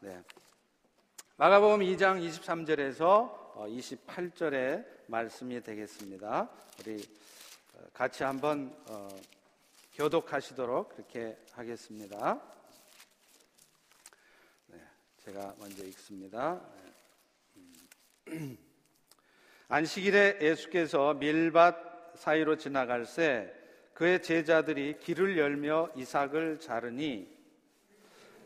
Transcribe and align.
네. 0.00 0.24
마가복음 1.36 1.80
2장 1.80 2.26
23절에서 2.26 3.54
28절의 3.56 4.86
말씀이 5.06 5.62
되겠습니다. 5.62 6.48
우리 6.80 6.96
어, 7.74 7.84
같이 7.92 8.24
한번 8.24 8.74
어, 8.88 9.08
교독하시도록 9.92 10.88
그렇게 10.96 11.36
하겠습니다. 11.52 12.40
네, 14.68 14.80
제가 15.26 15.56
먼저 15.58 15.84
읽습니다. 15.84 16.62
음. 18.28 18.56
안식일에 19.68 20.38
예수께서 20.40 21.12
밀밭 21.12 22.16
사이로 22.16 22.56
지나갈 22.56 23.04
새 23.04 23.52
그의 23.92 24.22
제자들이 24.22 25.00
길을 25.00 25.36
열며 25.36 25.90
이삭을 25.96 26.60
자르니 26.60 27.41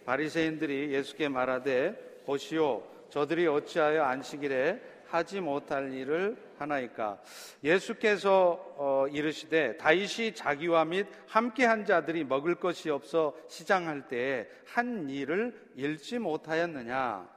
바리새인들이 0.07 0.93
예수께 0.93 1.29
말하되 1.29 2.23
보시오 2.25 2.83
저들이 3.10 3.47
어찌하여 3.47 4.05
안식일에 4.05 4.80
하지 5.06 5.41
못할 5.41 5.92
일을 5.92 6.37
하나이까? 6.59 7.20
예수께서 7.62 8.74
어, 8.77 9.06
이르시되 9.11 9.77
다윗이 9.77 10.34
자기와 10.34 10.84
및 10.84 11.06
함께한 11.28 11.84
자들이 11.84 12.24
먹을 12.24 12.55
것이 12.56 12.91
없어 12.91 13.37
시장할 13.48 14.09
때에 14.09 14.48
한 14.66 15.09
일을 15.09 15.55
잃지 15.77 16.19
못하였느냐? 16.19 17.28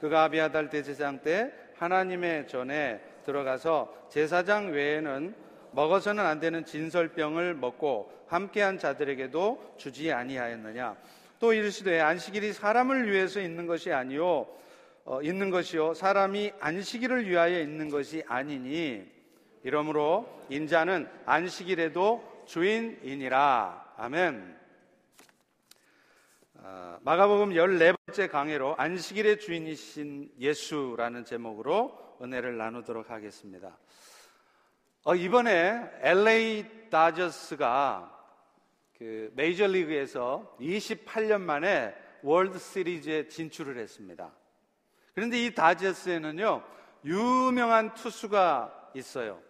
그가 0.00 0.24
아비아달 0.24 0.68
대제장 0.70 1.20
때 1.20 1.52
하나님의 1.76 2.48
전에 2.48 3.00
들어가서 3.24 4.08
제사장 4.08 4.72
외에는 4.72 5.34
먹어서는 5.76 6.24
안 6.24 6.40
되는 6.40 6.64
진설병을 6.64 7.54
먹고 7.54 8.10
함께한 8.28 8.78
자들에게도 8.78 9.74
주지 9.76 10.10
아니하였느냐 10.10 10.96
또 11.38 11.52
이르시되 11.52 12.00
안식일이 12.00 12.54
사람을 12.54 13.12
위해서 13.12 13.40
있는 13.40 13.66
것이 13.66 13.92
아니요 13.92 14.46
어, 15.04 15.20
있는 15.22 15.50
것이요 15.50 15.92
사람이 15.92 16.52
안식일을 16.58 17.28
위하여 17.28 17.60
있는 17.60 17.90
것이 17.90 18.24
아니니 18.26 19.04
이러므로 19.62 20.26
인자는 20.48 21.08
안식일에도 21.26 22.44
주인이니라 22.46 23.94
아멘. 23.98 24.56
아, 26.62 26.98
마가복음 27.02 27.50
14번째 27.50 28.30
강해로 28.30 28.76
안식일의 28.76 29.40
주인이신 29.40 30.32
예수라는 30.40 31.24
제목으로 31.24 32.16
은혜를 32.22 32.56
나누도록 32.56 33.10
하겠습니다. 33.10 33.76
어, 35.08 35.14
이번에 35.14 35.88
LA 36.00 36.90
다저스가 36.90 38.12
그 38.98 39.30
메이저리그에서 39.36 40.56
28년 40.58 41.42
만에 41.42 41.94
월드 42.24 42.58
시리즈에 42.58 43.28
진출을 43.28 43.78
했습니다. 43.78 44.34
그런데 45.14 45.46
이 45.46 45.54
다저스에는요, 45.54 46.60
유명한 47.04 47.94
투수가 47.94 48.90
있어요. 48.96 49.40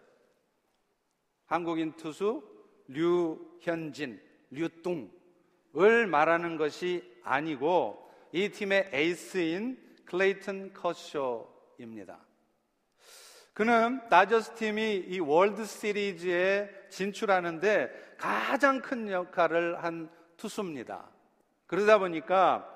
한국인 1.47 1.95
투수 1.97 2.43
류현진, 2.89 4.20
류뚱을 4.51 6.07
말하는 6.07 6.59
것이 6.59 7.03
아니고 7.25 8.13
이 8.31 8.51
팀의 8.51 8.91
에이스인 8.93 9.79
클레이튼 10.05 10.75
커쇼입니다. 10.75 12.26
그는 13.57 14.07
다저스 14.11 14.53
팀이 14.57 15.07
이 15.09 15.19
월드 15.19 15.65
시리즈에 15.65 16.69
진출하는데 16.91 18.15
가장 18.19 18.83
큰 18.83 19.11
역할을 19.11 19.83
한 19.83 20.11
투수입니다. 20.37 21.09
그러다 21.67 21.97
보니까 21.97 22.71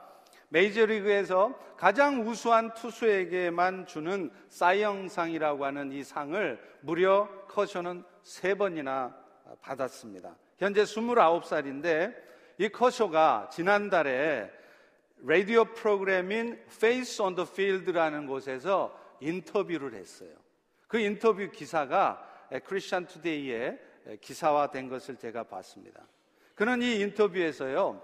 메이저리그에서 0.49 1.55
가장 1.77 2.27
우수한 2.27 2.73
투수에게만 2.73 3.85
주는 3.85 4.31
사이영상이라고 4.49 5.67
하는 5.67 5.93
이 5.93 6.03
상을 6.03 6.59
무려 6.81 7.29
커쇼는 7.47 8.03
세 8.23 8.55
번이나 8.55 9.15
받았습니다. 9.61 10.35
현재 10.57 10.85
29살인데 10.85 12.17
이 12.57 12.71
커쇼가 12.71 13.51
지난달에 13.53 14.51
라디오 15.27 15.67
프로그램인 15.67 16.59
Face 16.69 17.23
on 17.23 17.35
the 17.35 17.47
Field라는 17.47 18.27
곳에서 18.27 18.99
인터뷰를 19.21 19.93
했어요. 19.93 20.40
그 20.91 20.99
인터뷰 20.99 21.49
기사가 21.53 22.21
크리스천 22.65 23.07
투데이에 23.07 23.79
기사화된 24.21 24.89
것을 24.89 25.17
제가 25.17 25.45
봤습니다. 25.45 26.01
그는 26.57 26.83
이 26.83 26.99
인터뷰에서요, 26.99 28.03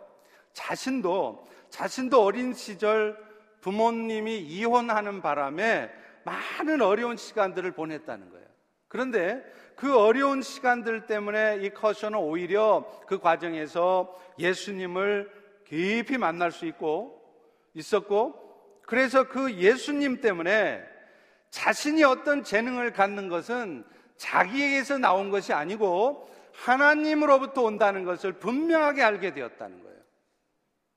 자신도, 0.53 1.49
자신도 1.69 2.23
어린 2.23 2.55
시절 2.55 3.19
부모님이 3.61 4.39
이혼하는 4.39 5.21
바람에 5.21 5.91
많은 6.25 6.81
어려운 6.81 7.17
시간들을 7.17 7.73
보냈다는 7.73 8.31
거예요. 8.31 8.47
그런데 8.87 9.45
그 9.75 9.99
어려운 9.99 10.41
시간들 10.41 11.07
때문에 11.07 11.59
이 11.63 11.71
커셔는 11.71 12.21
오히려 12.21 12.89
그 13.09 13.19
과정에서 13.19 14.17
예수님을 14.39 15.29
깊이 15.67 16.19
만날 16.19 16.53
수 16.53 16.67
있고 16.67 17.21
있었고 17.75 18.79
그래서 18.83 19.27
그 19.27 19.55
예수님 19.55 20.21
때문에 20.21 20.95
자신이 21.57 22.05
어떤 22.05 22.45
재능을 22.45 22.93
갖는 22.93 23.31
것은 23.31 23.83
자기에게서 24.19 24.99
나온 24.99 25.31
것이 25.31 25.55
아니고 25.55 26.29
하나님으로부터 26.53 27.63
온다는 27.63 28.05
것을 28.05 28.35
분명하게 28.35 29.03
알게 29.03 29.33
되었다는 29.33 29.83
거예요. 29.83 29.97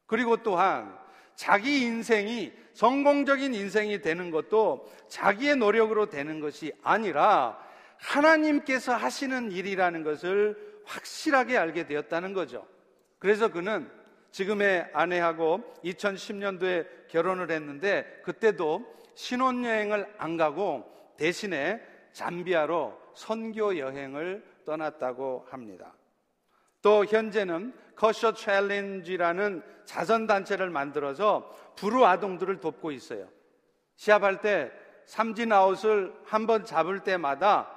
그리고 0.05 0.43
또한 0.43 0.97
자기 1.35 1.83
인생이 1.83 2.51
성공적인 2.73 3.53
인생이 3.53 4.01
되는 4.01 4.31
것도 4.31 4.91
자기의 5.07 5.55
노력으로 5.55 6.09
되는 6.09 6.41
것이 6.41 6.73
아니라 6.83 7.57
하나님께서 7.95 8.93
하시는 8.93 9.53
일이라는 9.53 10.03
것을 10.03 10.57
확실하게 10.83 11.57
알게 11.57 11.85
되었다는 11.85 12.33
거죠. 12.33 12.67
그래서 13.17 13.47
그는 13.47 13.89
지금의 14.31 14.89
아내하고 14.91 15.63
2010년도에 15.85 17.07
결혼을 17.07 17.49
했는데 17.49 18.21
그때도 18.25 18.99
신혼여행을 19.19 20.15
안 20.17 20.37
가고 20.37 21.13
대신에 21.17 21.81
잠비아로 22.13 22.97
선교 23.13 23.77
여행을 23.77 24.45
떠났다고 24.65 25.45
합니다. 25.49 25.93
또 26.81 27.03
현재는 27.03 27.73
커셔 27.97 28.33
챌린지라는 28.33 29.61
자선단체를 29.83 30.69
만들어서 30.69 31.53
불우 31.75 32.05
아동들을 32.05 32.61
돕고 32.61 32.93
있어요. 32.93 33.27
시합할 33.97 34.39
때 34.39 34.71
삼진 35.05 35.51
아웃을 35.51 36.13
한 36.23 36.47
번 36.47 36.63
잡을 36.63 37.01
때마다 37.01 37.69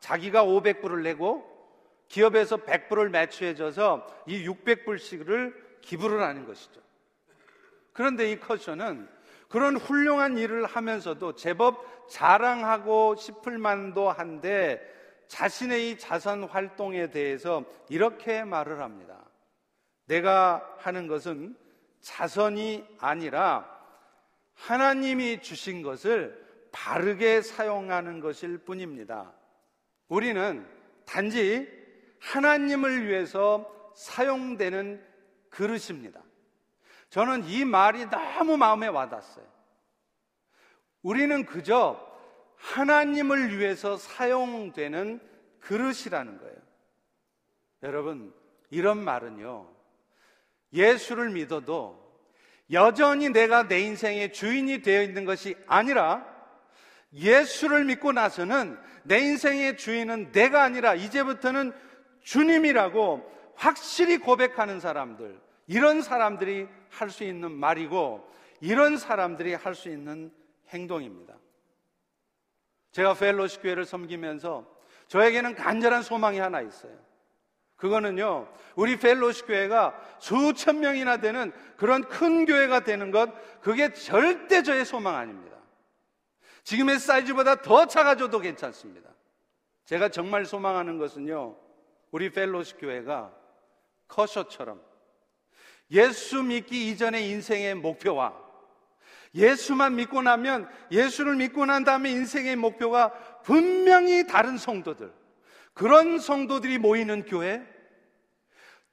자기가 0.00 0.46
500불을 0.46 1.02
내고 1.02 1.44
기업에서 2.08 2.56
100불을 2.56 3.10
매치해줘서 3.10 4.06
이 4.26 4.48
600불씩을 4.48 5.82
기부를 5.82 6.22
하는 6.22 6.46
것이죠. 6.46 6.80
그런데 7.92 8.30
이 8.32 8.40
커셔는 8.40 9.14
그런 9.56 9.78
훌륭한 9.78 10.36
일을 10.36 10.66
하면서도 10.66 11.34
제법 11.34 11.82
자랑하고 12.10 13.16
싶을 13.16 13.56
만도 13.56 14.10
한데 14.10 14.82
자신의 15.28 15.92
이 15.92 15.98
자선 15.98 16.44
활동에 16.44 17.08
대해서 17.08 17.64
이렇게 17.88 18.44
말을 18.44 18.82
합니다. 18.82 19.24
내가 20.08 20.76
하는 20.76 21.06
것은 21.06 21.56
자선이 22.02 22.84
아니라 22.98 23.66
하나님이 24.52 25.40
주신 25.40 25.80
것을 25.80 26.38
바르게 26.70 27.40
사용하는 27.40 28.20
것일 28.20 28.58
뿐입니다. 28.58 29.32
우리는 30.08 30.66
단지 31.06 31.66
하나님을 32.20 33.06
위해서 33.06 33.74
사용되는 33.96 35.02
그릇입니다. 35.48 36.25
저는 37.10 37.44
이 37.44 37.64
말이 37.64 38.06
너무 38.06 38.56
마음에 38.56 38.88
와닿았어요. 38.88 39.46
우리는 41.02 41.44
그저 41.46 42.04
하나님을 42.56 43.58
위해서 43.58 43.96
사용되는 43.96 45.20
그릇이라는 45.60 46.38
거예요. 46.38 46.56
여러분, 47.82 48.34
이런 48.70 48.98
말은요, 49.02 49.68
예수를 50.72 51.30
믿어도 51.30 52.04
여전히 52.72 53.28
내가 53.28 53.68
내 53.68 53.80
인생의 53.80 54.32
주인이 54.32 54.82
되어 54.82 55.02
있는 55.02 55.24
것이 55.24 55.54
아니라 55.66 56.26
예수를 57.12 57.84
믿고 57.84 58.12
나서는 58.12 58.78
내 59.04 59.20
인생의 59.20 59.76
주인은 59.76 60.32
내가 60.32 60.64
아니라 60.64 60.94
이제부터는 60.94 61.72
주님이라고 62.22 63.54
확실히 63.54 64.18
고백하는 64.18 64.80
사람들, 64.80 65.40
이런 65.66 66.02
사람들이 66.02 66.68
할 66.90 67.10
수 67.10 67.24
있는 67.24 67.52
말이고 67.52 68.28
이런 68.60 68.96
사람들이 68.96 69.54
할 69.54 69.74
수 69.74 69.88
있는 69.88 70.32
행동입니다. 70.68 71.34
제가 72.92 73.14
펠로시 73.14 73.60
교회를 73.60 73.84
섬기면서 73.84 74.66
저에게는 75.08 75.54
간절한 75.54 76.02
소망이 76.02 76.38
하나 76.38 76.60
있어요. 76.60 76.96
그거는요, 77.76 78.50
우리 78.74 78.98
펠로시 78.98 79.44
교회가 79.44 80.00
수천 80.18 80.80
명이나 80.80 81.18
되는 81.18 81.52
그런 81.76 82.02
큰 82.08 82.46
교회가 82.46 82.80
되는 82.80 83.10
것, 83.10 83.30
그게 83.60 83.92
절대 83.92 84.62
저의 84.62 84.86
소망 84.86 85.16
아닙니다. 85.16 85.56
지금의 86.64 86.98
사이즈보다 86.98 87.56
더 87.62 87.86
작아져도 87.86 88.40
괜찮습니다. 88.40 89.10
제가 89.84 90.08
정말 90.08 90.46
소망하는 90.46 90.98
것은요, 90.98 91.56
우리 92.10 92.32
펠로시 92.32 92.76
교회가 92.78 93.32
커쇼처럼 94.08 94.80
예수 95.90 96.42
믿기 96.42 96.90
이전의 96.90 97.28
인생의 97.30 97.76
목표와 97.76 98.46
예수만 99.34 99.96
믿고 99.96 100.22
나면 100.22 100.68
예수를 100.90 101.36
믿고 101.36 101.66
난 101.66 101.84
다음에 101.84 102.10
인생의 102.10 102.56
목표가 102.56 103.12
분명히 103.42 104.26
다른 104.26 104.56
성도들, 104.56 105.12
그런 105.74 106.18
성도들이 106.18 106.78
모이는 106.78 107.26
교회, 107.26 107.62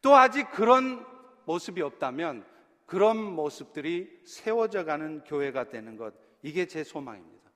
또 0.01 0.15
아직 0.17 0.51
그런 0.51 1.05
모습이 1.45 1.81
없다면 1.81 2.45
그런 2.85 3.17
모습들이 3.17 4.09
세워져 4.25 4.83
가는 4.83 5.23
교회가 5.23 5.69
되는 5.69 5.95
것, 5.95 6.13
이게 6.41 6.67
제 6.67 6.83
소망입니다. 6.83 7.49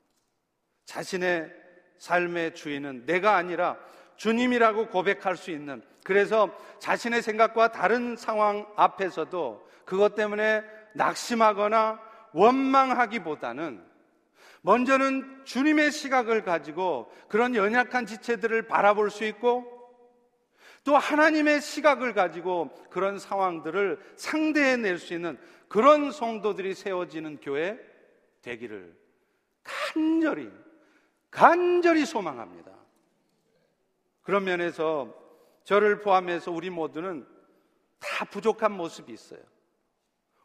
자신의 0.86 1.51
삶의 1.98 2.56
주인은 2.56 3.06
내가 3.06 3.36
아니라 3.36 3.78
주님이라고 4.16 4.88
고백할 4.88 5.36
수 5.36 5.51
있는 5.51 5.84
그래서 6.07 6.50
자신의 6.80 7.21
생각과 7.21 7.74
다른 7.74 8.15
상황 8.15 8.65
앞에서도 8.77 9.68
그것 9.83 10.15
때문에 10.15 10.63
낙심하거나 10.95 12.00
원망하기보다는 12.31 13.83
먼저는 14.62 15.42
주님의 15.44 15.92
시각을 15.92 16.45
가지고 16.45 17.12
그런 17.27 17.56
연약한 17.56 18.06
지체들을 18.06 18.68
바라볼 18.68 19.12
수 19.12 19.25
있고 19.25 19.65
또 20.86 20.95
하나님의 20.95 21.59
시각을 21.59 22.13
가지고 22.13 22.69
그런 22.89 23.19
상황들을 23.19 24.00
상대해낼 24.15 25.00
수 25.00 25.13
있는 25.13 25.38
그런 25.68 26.12
성도들이 26.13 26.74
세워지는 26.74 27.39
교회 27.42 27.77
되기를 28.44 28.95
간절히, 29.62 30.50
간절히 31.30 32.06
소망합니다. 32.06 32.71
그런 34.21 34.45
면에서 34.45 35.26
저를 35.68 36.00
포함해서 36.00 36.50
우리 36.50 36.69
모두는 36.69 37.28
다 38.00 38.24
부족한 38.24 38.72
모습이 38.72 39.12
있어요. 39.12 39.42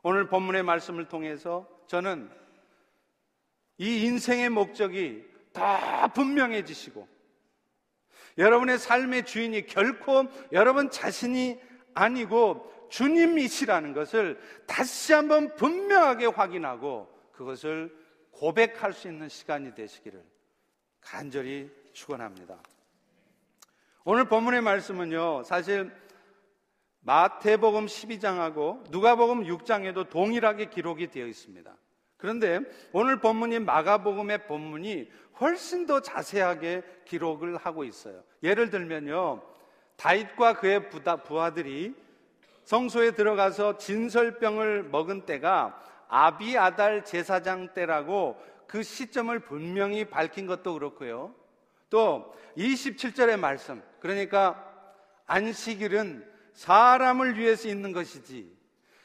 오늘 0.02 0.26
본문의 0.26 0.64
말씀을 0.64 1.06
통해서 1.06 1.68
저는 1.86 2.28
이 3.78 4.02
인생의 4.02 4.48
목적이 4.50 5.24
다 5.52 6.08
분명해지시고 6.08 7.06
여러분의 8.36 8.78
삶의 8.78 9.24
주인이 9.24 9.66
결코 9.66 10.24
여러분 10.50 10.90
자신이 10.90 11.60
아니고 11.94 12.88
주님이시라는 12.90 13.92
것을 13.92 14.40
다시 14.66 15.12
한번 15.12 15.54
분명하게 15.54 16.26
확인하고 16.26 17.08
그것을 17.30 17.96
고백할 18.32 18.92
수 18.92 19.06
있는 19.06 19.28
시간이 19.28 19.72
되시기를 19.76 20.20
간절히 21.00 21.70
축원합니다. 21.92 22.60
오늘 24.04 24.24
본문의 24.24 24.62
말씀은요, 24.62 25.44
사실 25.44 25.92
마태복음 27.00 27.86
12장하고 27.86 28.90
누가복음 28.90 29.44
6장에도 29.44 30.08
동일하게 30.08 30.66
기록이 30.66 31.08
되어 31.08 31.26
있습니다. 31.26 31.72
그런데 32.16 32.60
오늘 32.92 33.20
본문인 33.20 33.64
마가복음의 33.64 34.46
본문이 34.46 35.08
훨씬 35.40 35.86
더 35.86 36.00
자세하게 36.00 36.82
기록을 37.04 37.56
하고 37.56 37.84
있어요. 37.84 38.22
예를 38.42 38.70
들면요. 38.70 39.42
다윗과 39.96 40.54
그의 40.54 40.90
부하들이 41.24 41.94
성소에 42.64 43.12
들어가서 43.12 43.78
진설병을 43.78 44.84
먹은 44.84 45.26
때가 45.26 45.80
아비아달 46.08 47.04
제사장 47.04 47.72
때라고 47.74 48.36
그 48.66 48.82
시점을 48.82 49.36
분명히 49.40 50.04
밝힌 50.04 50.46
것도 50.46 50.74
그렇고요. 50.74 51.34
또 51.92 52.34
27절의 52.56 53.38
말씀. 53.38 53.82
그러니까 54.00 54.66
안식일은 55.26 56.26
사람을 56.54 57.38
위해서 57.38 57.68
있는 57.68 57.92
것이지 57.92 58.50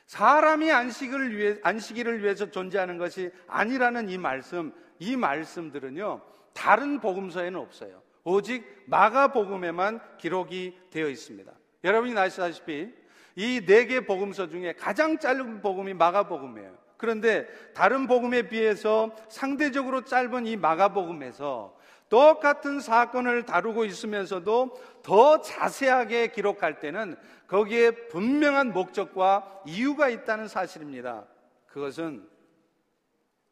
사람이 0.05 0.71
안식을 0.71 1.35
위해 1.35 1.57
안식일을 1.63 2.23
위해서 2.23 2.49
존재하는 2.49 2.97
것이 2.97 3.29
아니라는 3.47 4.07
이 4.07 4.17
말씀, 4.17 4.73
이 4.99 5.17
말씀들은요. 5.17 6.21
다른 6.53 7.01
복음서에는 7.01 7.59
없어요. 7.59 8.01
오직 8.23 8.65
마가 8.85 9.33
복음에만 9.33 9.99
기록이 10.17 10.77
되어 10.89 11.09
있습니다. 11.09 11.51
여러분이 11.83 12.17
아시다시피 12.17 12.89
이 13.35 13.61
네 13.65 13.85
개 13.85 13.99
복음서 14.05 14.47
중에 14.47 14.73
가장 14.73 15.19
짧은 15.19 15.61
복음이 15.61 15.93
마가 15.93 16.27
복음이에요. 16.27 16.73
그런데 16.95 17.47
다른 17.73 18.07
복음에 18.07 18.43
비해서 18.43 19.13
상대적으로 19.29 20.03
짧은 20.05 20.47
이 20.47 20.55
마가복음에서 20.55 21.76
똑같은 22.09 22.79
사건을 22.79 23.43
다루고 23.45 23.85
있으면서도 23.85 24.79
더 25.03 25.41
자세하게 25.41 26.27
기록할 26.27 26.79
때는 26.79 27.15
거기에 27.47 27.91
분명한 28.07 28.73
목적과 28.73 29.61
이유가 29.65 30.09
있다는 30.09 30.47
사실입니다. 30.47 31.25
그것은 31.67 32.27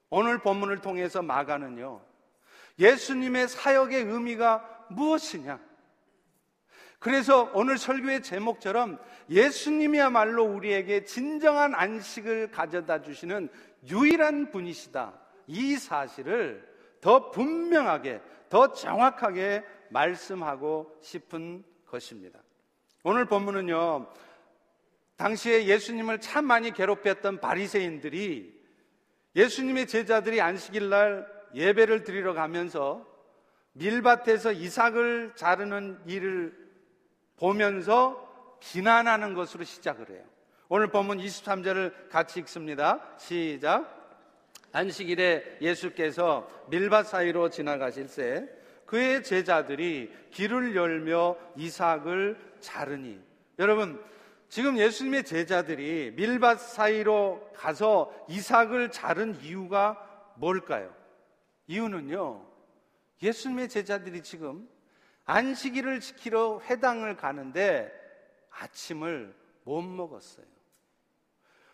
오늘 0.09 0.37
본문을 0.39 0.79
통해서 0.81 1.21
마가는요, 1.21 2.01
예수님의 2.79 3.47
사역의 3.47 4.03
의미가 4.03 4.85
무엇이냐? 4.89 5.59
그래서 6.99 7.51
오늘 7.53 7.77
설교의 7.77 8.23
제목처럼 8.23 8.99
예수님이야말로 9.29 10.43
우리에게 10.43 11.03
진정한 11.03 11.75
안식을 11.75 12.51
가져다 12.51 13.01
주시는 13.01 13.49
유일한 13.89 14.49
분이시다. 14.49 15.13
이 15.47 15.75
사실을 15.75 16.74
더 17.05 17.29
분명하게 17.29 18.19
더 18.49 18.73
정확하게 18.73 19.63
말씀하고 19.89 20.97
싶은 21.03 21.63
것입니다. 21.85 22.39
오늘 23.03 23.25
본문은요. 23.25 24.11
당시에 25.15 25.67
예수님을 25.67 26.19
참 26.19 26.45
많이 26.45 26.71
괴롭혔던 26.71 27.41
바리새인들이 27.41 28.59
예수님의 29.35 29.85
제자들이 29.85 30.41
안식일 30.41 30.89
날 30.89 31.27
예배를 31.53 32.03
드리러 32.03 32.33
가면서 32.33 33.05
밀밭에서 33.73 34.53
이삭을 34.53 35.33
자르는 35.35 35.99
일을 36.07 36.57
보면서 37.37 38.57
비난하는 38.61 39.35
것으로 39.35 39.63
시작을 39.63 40.09
해요. 40.09 40.23
오늘 40.69 40.87
본문 40.87 41.19
23절을 41.19 42.09
같이 42.09 42.39
읽습니다. 42.39 42.99
시작. 43.19 43.94
안식일에 44.75 45.59
예수께서 45.61 46.49
밀밭 46.69 47.07
사이로 47.07 47.49
지나가실새 47.49 48.45
그의 48.85 49.23
제자들이 49.23 50.11
길을 50.31 50.75
열며 50.75 51.37
이삭을 51.55 52.37
자르니 52.59 53.21
여러분 53.57 54.03
지금 54.49 54.77
예수님의 54.77 55.23
제자들이 55.23 56.13
밀밭 56.15 56.59
사이로 56.59 57.51
가서 57.55 58.13
이삭을 58.29 58.91
자른 58.91 59.39
이유가 59.41 60.33
뭘까요? 60.35 60.93
이유는요. 61.67 62.45
예수님의 63.23 63.69
제자들이 63.69 64.21
지금 64.23 64.67
안식일을 65.23 66.01
지키러 66.01 66.61
회당을 66.65 67.15
가는데 67.15 67.91
아침을 68.49 69.33
못 69.63 69.81
먹었어요. 69.81 70.45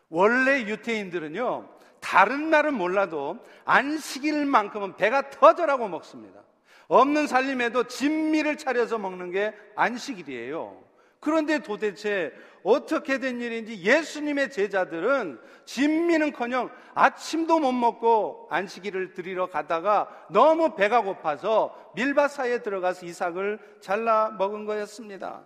원래 0.10 0.62
유태인들은요. 0.62 1.82
다른 2.02 2.50
날은 2.50 2.74
몰라도 2.74 3.38
안식일만큼은 3.64 4.98
배가 4.98 5.30
터져라고 5.30 5.88
먹습니다. 5.88 6.42
없는 6.90 7.28
살림에도 7.28 7.86
진미를 7.86 8.58
차려서 8.58 8.98
먹는 8.98 9.32
게 9.32 9.54
안식일이에요. 9.76 10.84
그런데 11.22 11.60
도대체 11.60 12.34
어떻게 12.64 13.20
된 13.20 13.40
일인지 13.40 13.82
예수님의 13.82 14.52
제자들은 14.52 15.40
진미는커녕 15.66 16.70
아침도 16.96 17.60
못 17.60 17.72
먹고 17.72 18.48
안식일을 18.50 19.14
드리러 19.14 19.48
가다가 19.48 20.10
너무 20.32 20.76
배가 20.76 21.02
고파서 21.02 21.94
밀밭 21.96 22.32
사이에 22.32 22.62
들어가서 22.62 23.06
이삭을 23.06 23.60
잘라 23.80 24.32
먹은 24.32 24.66
거였습니다. 24.66 25.44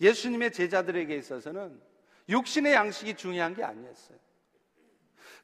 예수님의 0.00 0.52
제자들에게 0.52 1.16
있어서는 1.16 1.80
육신의 2.28 2.74
양식이 2.74 3.14
중요한 3.14 3.54
게 3.54 3.64
아니었어요. 3.64 4.18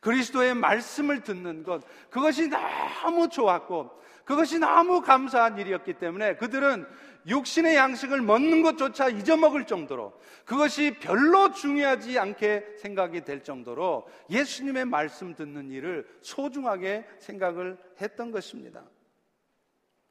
그리스도의 0.01 0.55
말씀을 0.55 1.23
듣는 1.23 1.63
것, 1.63 1.83
그것이 2.11 2.49
너무 2.49 3.29
좋았고, 3.29 4.01
그것이 4.25 4.59
너무 4.59 5.01
감사한 5.01 5.59
일이었기 5.59 5.95
때문에 5.95 6.37
그들은 6.37 6.87
육신의 7.27 7.75
양식을 7.75 8.23
먹는 8.23 8.63
것조차 8.63 9.09
잊어먹을 9.09 9.67
정도로 9.67 10.19
그것이 10.45 10.97
별로 11.01 11.53
중요하지 11.53 12.19
않게 12.19 12.77
생각이 12.79 13.25
될 13.25 13.43
정도로 13.43 14.09
예수님의 14.31 14.87
말씀 14.87 15.35
듣는 15.35 15.71
일을 15.71 16.07
소중하게 16.23 17.07
생각을 17.19 17.77
했던 18.01 18.31
것입니다. 18.31 18.85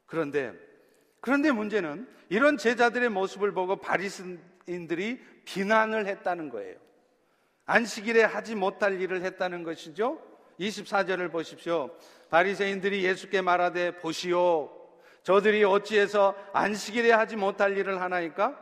그런데 0.06 0.52
그런데 1.20 1.50
문제는 1.52 2.08
이런 2.28 2.56
제자들의 2.56 3.08
모습을 3.10 3.52
보고 3.52 3.76
바리새인들이 3.76 5.20
비난을 5.44 6.06
했다는 6.06 6.48
거예요. 6.48 6.76
안식일에 7.70 8.24
하지 8.24 8.56
못할 8.56 9.00
일을 9.00 9.22
했다는 9.22 9.62
것이죠. 9.62 10.20
24절을 10.58 11.30
보십시오. 11.30 11.90
바리새인들이 12.28 13.04
예수께 13.04 13.42
말하되 13.42 13.98
보시오. 13.98 14.70
저들이 15.22 15.62
어찌해서 15.62 16.34
안식일에 16.52 17.12
하지 17.12 17.36
못할 17.36 17.76
일을 17.76 18.00
하나이까? 18.00 18.58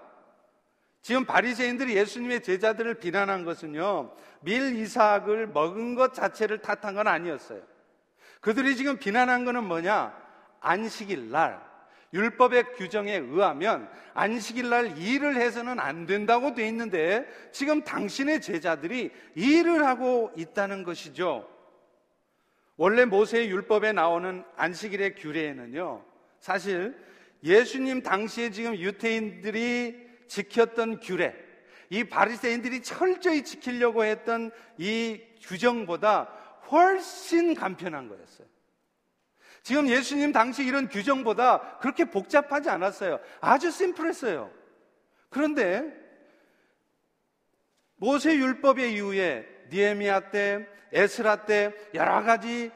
지금 1.01 1.25
바리새인들이 1.25 1.97
예수님의 1.97 2.43
제자들을 2.43 2.95
비난한 2.95 3.47
것은요. 3.47 4.15
밀 4.43 4.77
이삭을 4.77 5.49
먹은 5.49 5.95
것 5.95 6.13
자체를 6.13 6.59
탓한 6.59 6.95
건 6.95 7.09
아니었어요. 7.09 7.63
그들이 8.43 8.77
지금 8.77 8.99
비난한 8.99 9.47
것은 9.47 9.65
뭐냐? 9.65 10.15
안식일 10.61 11.31
날 11.31 11.68
율법의 12.13 12.75
규정에 12.77 13.17
의하면 13.17 13.89
안식일 14.15 14.71
날 14.71 14.99
일을 14.99 15.37
해서는 15.37 15.79
안 15.79 16.07
된다고 16.07 16.55
돼 16.55 16.67
있는데 16.69 17.27
지금 17.53 17.83
당신의 17.83 18.41
제자들이 18.41 19.11
일을 19.35 19.87
하고 19.87 20.33
있다는 20.37 20.85
것이죠. 20.85 21.49
원래 22.77 23.05
모세의 23.05 23.51
율법에 23.51 23.93
나오는 23.93 24.45
안식일의 24.57 25.17
규례에는요. 25.17 26.05
사실 26.41 26.97
예수님 27.43 28.03
당시에 28.03 28.51
지금 28.51 28.77
유태인들이 28.77 30.09
지켰던 30.29 31.01
규례, 31.01 31.35
이 31.91 32.05
바리새인들이 32.05 32.83
철저히 32.83 33.43
지키려고 33.43 34.05
했던 34.05 34.51
이 34.77 35.21
규정보다 35.43 36.25
훨씬 36.71 37.55
간편한 37.55 38.09
거였어요. 38.09 38.47
지금 39.69 39.87
예수님 39.87 40.33
당시 40.33 40.65
이런 40.65 40.89
규정보다 40.89 41.77
그렇게 41.81 42.07
복잡하지 42.07 42.71
않았어요. 42.71 43.21
아주 43.39 43.71
심플했어요. 43.71 44.51
그런데 45.29 45.85
모세 47.97 48.35
율법의 48.35 48.95
이후에 48.95 49.47
니에미아 49.71 50.31
때, 50.31 50.67
에스라 50.91 51.45
때 51.45 51.75
여러 51.93 52.23
가지 52.23 52.71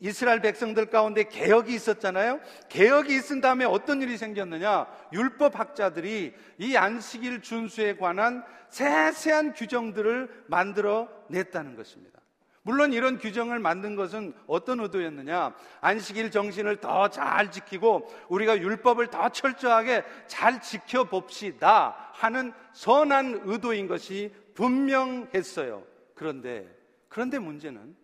이스라엘 0.00 0.40
백성들 0.40 0.86
가운데 0.86 1.22
개혁이 1.22 1.72
있었잖아요. 1.72 2.40
개혁이 2.68 3.14
있은 3.14 3.40
다음에 3.40 3.64
어떤 3.64 4.02
일이 4.02 4.16
생겼느냐? 4.16 4.88
율법 5.12 5.56
학자들이 5.56 6.34
이 6.58 6.76
안식일 6.76 7.42
준수에 7.42 7.94
관한 7.94 8.44
세세한 8.70 9.52
규정들을 9.52 10.46
만들어 10.48 11.08
냈다는 11.28 11.76
것입니다. 11.76 12.23
물론 12.66 12.94
이런 12.94 13.18
규정을 13.18 13.58
만든 13.58 13.94
것은 13.94 14.32
어떤 14.46 14.80
의도였느냐? 14.80 15.54
안식일 15.82 16.30
정신을 16.30 16.76
더 16.76 17.08
잘 17.08 17.50
지키고 17.50 18.10
우리가 18.28 18.58
율법을 18.58 19.08
더 19.08 19.28
철저하게 19.28 20.02
잘 20.26 20.62
지켜봅시다 20.62 21.94
하는 22.12 22.54
선한 22.72 23.42
의도인 23.44 23.86
것이 23.86 24.34
분명했어요. 24.54 25.84
그런데, 26.14 26.66
그런데 27.10 27.38
문제는 27.38 27.94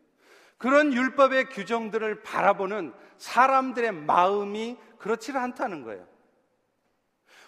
그런 0.59 0.93
율법의 0.93 1.47
규정들을 1.47 2.23
바라보는 2.23 2.93
사람들의 3.17 3.93
마음이 3.93 4.77
그렇지를 4.99 5.41
않다는 5.41 5.85
거예요. 5.85 6.07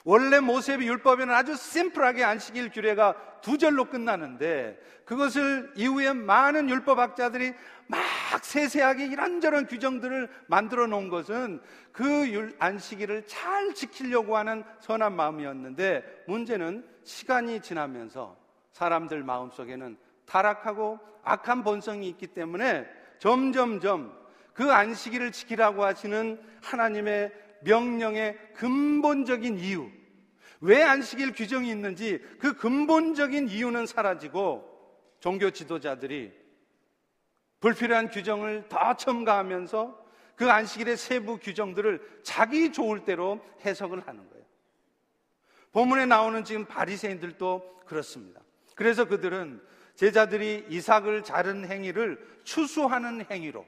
원래 0.05 0.41
모세의 0.41 0.81
율법에는 0.81 1.33
아주 1.33 1.55
심플하게 1.55 2.25
안식일 2.25 2.71
규례가 2.71 3.15
두 3.41 3.59
절로 3.59 3.85
끝나는데 3.85 4.79
그것을 5.05 5.73
이후에 5.77 6.13
많은 6.13 6.69
율법학자들이 6.69 7.53
막 7.87 8.01
세세하게 8.43 9.07
이런저런 9.07 9.67
규정들을 9.67 10.29
만들어 10.47 10.87
놓은 10.87 11.09
것은 11.09 11.61
그 11.93 12.55
안식일을 12.59 13.27
잘 13.27 13.75
지키려고 13.75 14.37
하는 14.37 14.65
선한 14.81 15.15
마음이었는데 15.15 16.25
문제는 16.27 16.87
시간이 17.05 17.61
지나면서 17.61 18.37
사람들 18.73 19.23
마음속에는 19.23 19.97
타락하고 20.25 20.99
악한 21.25 21.63
본성이 21.63 22.09
있기 22.09 22.29
때문에 22.29 22.87
점점점 23.19 24.21
그 24.55 24.73
안식일을 24.73 25.33
지키라고 25.33 25.85
하시는 25.85 26.41
하나님의 26.63 27.33
명령의 27.65 28.39
근본적인 28.55 29.59
이유, 29.59 29.91
왜 30.61 30.83
안식일 30.83 31.33
규정이 31.33 31.69
있는지 31.71 32.21
그 32.39 32.55
근본적인 32.55 33.49
이유는 33.49 33.87
사라지고 33.87 34.69
종교 35.21 35.51
지도자들이 35.51 36.33
불필요한 37.61 38.11
규정을 38.11 38.69
더 38.69 38.97
첨가하면서 38.97 40.03
그 40.37 40.51
안식일의 40.51 40.97
세부 40.97 41.39
규정들을 41.39 42.21
자기 42.23 42.73
좋을 42.73 43.05
대로 43.05 43.41
해석을 43.65 44.07
하는 44.07 44.29
거예요. 44.29 44.45
본문에 45.73 46.07
나오는 46.07 46.45
지금 46.45 46.65
바리새인들도 46.65 47.83
그렇습니다. 47.87 48.41
그래서 48.75 49.05
그들은 49.05 49.63
제자들이 49.95 50.67
이삭을 50.69 51.23
자른 51.25 51.67
행위를 51.67 52.41
추수하는 52.45 53.25
행위로 53.31 53.65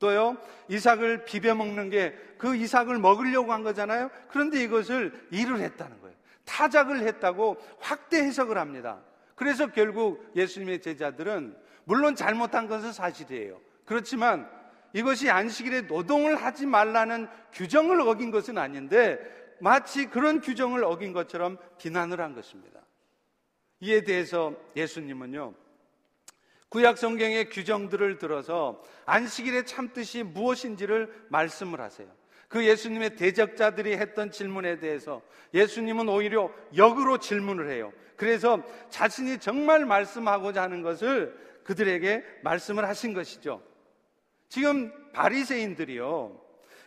또요, 0.00 0.36
이삭을 0.68 1.24
비벼 1.24 1.54
먹는 1.54 1.90
게 1.90 2.30
그 2.40 2.56
이삭을 2.56 2.98
먹으려고 2.98 3.52
한 3.52 3.62
거잖아요. 3.62 4.10
그런데 4.28 4.62
이것을 4.62 5.28
일을 5.30 5.60
했다는 5.60 6.00
거예요. 6.00 6.16
타작을 6.46 7.00
했다고 7.00 7.58
확대 7.78 8.16
해석을 8.22 8.56
합니다. 8.56 8.98
그래서 9.34 9.66
결국 9.66 10.32
예수님의 10.34 10.80
제자들은 10.80 11.54
물론 11.84 12.16
잘못한 12.16 12.66
것은 12.66 12.92
사실이에요. 12.92 13.60
그렇지만 13.84 14.50
이것이 14.94 15.30
안식일에 15.30 15.82
노동을 15.82 16.34
하지 16.34 16.64
말라는 16.64 17.28
규정을 17.52 18.00
어긴 18.00 18.30
것은 18.30 18.56
아닌데 18.56 19.18
마치 19.60 20.06
그런 20.06 20.40
규정을 20.40 20.82
어긴 20.82 21.12
것처럼 21.12 21.58
비난을 21.76 22.20
한 22.20 22.34
것입니다. 22.34 22.80
이에 23.80 24.02
대해서 24.02 24.54
예수님은요, 24.76 25.54
구약 26.70 26.98
성경의 26.98 27.50
규정들을 27.50 28.18
들어서 28.18 28.82
안식일의 29.04 29.66
참뜻이 29.66 30.22
무엇인지를 30.22 31.26
말씀을 31.28 31.80
하세요. 31.80 32.08
그 32.48 32.64
예수님의 32.64 33.16
대적자들이 33.16 33.92
했던 33.94 34.30
질문에 34.30 34.78
대해서 34.78 35.20
예수님은 35.52 36.08
오히려 36.08 36.50
역으로 36.76 37.18
질문을 37.18 37.70
해요. 37.70 37.92
그래서 38.16 38.62
자신이 38.88 39.38
정말 39.38 39.84
말씀하고자 39.84 40.62
하는 40.62 40.82
것을 40.82 41.36
그들에게 41.64 42.24
말씀을 42.42 42.88
하신 42.88 43.14
것이죠. 43.14 43.62
지금 44.48 44.92
바리새인들이요. 45.12 46.40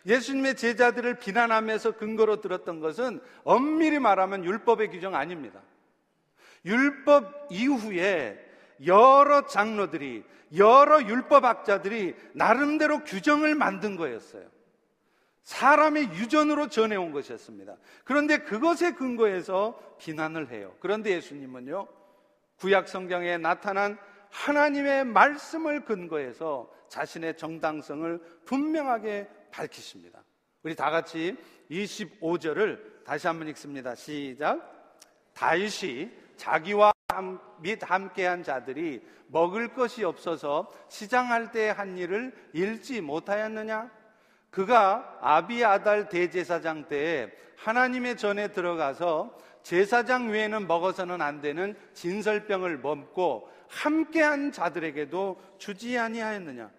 예수님의 0.05 0.55
제자들을 0.55 1.19
비난하면서 1.19 1.93
근거로 1.93 2.41
들었던 2.41 2.79
것은 2.79 3.21
엄밀히 3.43 3.99
말하면 3.99 4.45
율법의 4.45 4.91
규정 4.91 5.15
아닙니다. 5.15 5.61
율법 6.65 7.47
이후에 7.49 8.52
여러 8.85 9.45
장로들이 9.45 10.23
여러 10.57 11.01
율법학자들이 11.01 12.15
나름대로 12.33 13.03
규정을 13.03 13.55
만든 13.55 13.95
거였어요. 13.95 14.47
사람의 15.43 16.13
유전으로 16.13 16.69
전해온 16.69 17.11
것이었습니다. 17.11 17.75
그런데 18.05 18.37
그것에 18.39 18.93
근거해서 18.93 19.77
비난을 19.99 20.51
해요. 20.51 20.73
그런데 20.79 21.11
예수님은요, 21.11 21.87
구약 22.57 22.87
성경에 22.87 23.37
나타난 23.37 23.97
하나님의 24.29 25.05
말씀을 25.05 25.85
근거해서 25.85 26.71
자신의 26.87 27.37
정당성을 27.37 28.19
분명하게 28.45 29.27
밝히십니다. 29.51 30.23
우리 30.63 30.75
다 30.75 30.89
같이 30.89 31.35
25절을 31.69 33.03
다시 33.03 33.27
한번 33.27 33.49
읽습니다. 33.49 33.95
시작. 33.95 34.71
다윗이 35.33 36.09
자기와 36.37 36.92
및 37.59 37.79
함께한 37.83 38.43
자들이 38.43 39.01
먹을 39.27 39.73
것이 39.73 40.03
없어서 40.03 40.71
시장할 40.89 41.51
때 41.51 41.69
한 41.69 41.97
일을 41.97 42.33
잃지 42.53 43.01
못하였느냐? 43.01 43.89
그가 44.49 45.17
아비아달 45.21 46.09
대제사장 46.09 46.87
때에 46.87 47.31
하나님의 47.57 48.17
전에 48.17 48.49
들어가서 48.49 49.37
제사장 49.63 50.29
외에는 50.29 50.67
먹어서는 50.67 51.21
안 51.21 51.41
되는 51.41 51.75
진설병을 51.93 52.79
먹고 52.79 53.49
함께한 53.69 54.51
자들에게도 54.51 55.41
주지 55.57 55.97
아니하였느냐? 55.97 56.69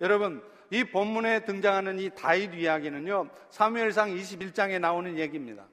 여러분, 0.00 0.42
이 0.70 0.84
본문에 0.84 1.44
등장하는 1.44 1.98
이 1.98 2.10
다윗 2.10 2.54
이야기는요, 2.54 3.30
사무엘상 3.50 4.10
21장에 4.10 4.78
나오는 4.78 5.18
얘기입니다. 5.18 5.66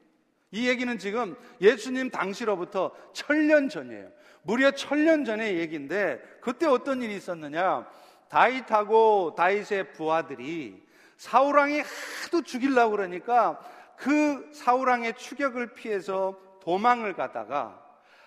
이 0.52 0.68
얘기는 0.68 0.98
지금 0.98 1.36
예수님 1.62 2.10
당시로부터 2.10 2.92
천년 3.14 3.70
전이에요. 3.70 4.10
무려 4.44 4.72
천년 4.72 5.24
전의 5.24 5.58
얘기인데 5.60 6.22
그때 6.42 6.66
어떤 6.66 7.02
일이 7.02 7.16
있었느냐? 7.16 7.88
다윗하고 8.28 9.36
다윗의 9.36 9.94
부하들이 9.94 10.82
사우랑이 11.18 11.82
하도 11.82 12.42
죽이려고 12.42 12.92
그러니까 12.92 13.60
그 13.96 14.50
사우랑의 14.54 15.16
추격을 15.16 15.74
피해서 15.74 16.38
도망을 16.62 17.14
가다가 17.14 17.80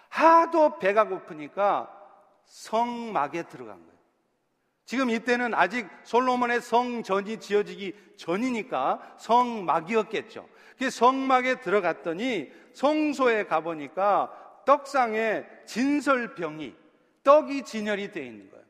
하도 0.08 0.78
배가 0.78 1.08
고프니까 1.08 1.90
성막에 2.44 3.44
들어간 3.44 3.76
거예요. 3.78 3.94
지금 4.84 5.10
이때는 5.10 5.54
아직 5.54 5.88
솔로몬의 6.04 6.60
성전이 6.60 7.40
지어지기 7.40 7.94
전이니까 8.16 9.16
성막이었겠죠. 9.18 10.46
그 10.78 10.90
성막에 10.90 11.60
들어갔더니 11.60 12.50
성소에 12.72 13.44
가보니까 13.44 14.62
떡상에 14.66 15.44
진설병이 15.66 16.74
떡이 17.22 17.64
진열이 17.64 18.12
되어 18.12 18.24
있는 18.24 18.50
거예요. 18.50 18.64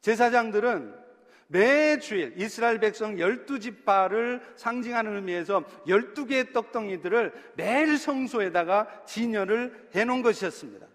제사장들은 0.00 1.08
매주일 1.48 2.34
이스라엘 2.36 2.78
백성 2.78 3.16
12지파를 3.16 4.40
상징하는 4.56 5.16
의미에서 5.16 5.64
12개의 5.86 6.52
떡덩이들을 6.52 7.32
매일 7.56 7.96
성소에다가 7.96 9.04
진열을 9.06 9.88
해 9.94 10.04
놓은 10.04 10.22
것이었습니다. 10.22 10.86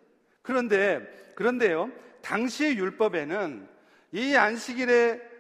그런데, 0.44 1.02
그런데요, 1.36 1.92
당시의 2.22 2.78
율법에는 2.78 3.68
이 4.12 4.36
안식일에, 4.36 5.33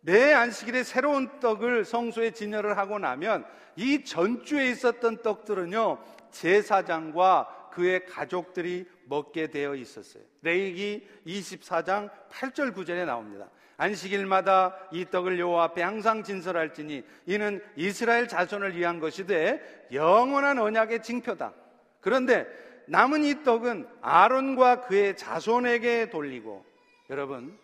매 0.00 0.32
안식일에 0.32 0.84
새로운 0.84 1.40
떡을 1.40 1.84
성소에 1.84 2.30
진열을 2.30 2.78
하고 2.78 2.98
나면 2.98 3.44
이 3.76 4.04
전주에 4.04 4.70
있었던 4.70 5.22
떡들은요, 5.22 5.98
제사장과 6.30 7.70
그의 7.72 8.06
가족들이 8.06 8.86
먹게 9.04 9.48
되어 9.48 9.74
있었어요. 9.74 10.22
레이기 10.42 11.06
24장 11.26 12.10
8절 12.30 12.74
9절에 12.74 13.04
나옵니다. 13.04 13.48
안식일마다 13.76 14.76
이 14.90 15.04
떡을 15.04 15.38
여호와 15.38 15.64
앞에 15.64 15.82
항상 15.82 16.24
진설할지니 16.24 17.04
이는 17.26 17.62
이스라엘 17.76 18.26
자손을 18.26 18.76
위한 18.76 18.98
것이되 18.98 19.88
영원한 19.92 20.58
언약의 20.58 21.02
징표다. 21.02 21.52
그런데 22.00 22.46
남은 22.86 23.22
이 23.22 23.44
떡은 23.44 23.86
아론과 24.00 24.82
그의 24.82 25.16
자손에게 25.16 26.10
돌리고 26.10 26.64
여러분 27.10 27.56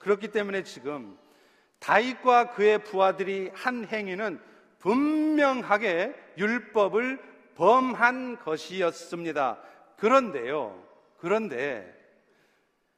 그렇기 0.00 0.28
때문에 0.28 0.64
지금 0.64 1.16
다윗과 1.80 2.50
그의 2.50 2.84
부하들이 2.84 3.50
한 3.54 3.86
행위는 3.86 4.40
분명하게 4.78 6.14
율법을 6.38 7.18
범한 7.56 8.38
것이었습니다. 8.38 9.60
그런데요. 9.96 10.82
그런데 11.18 11.94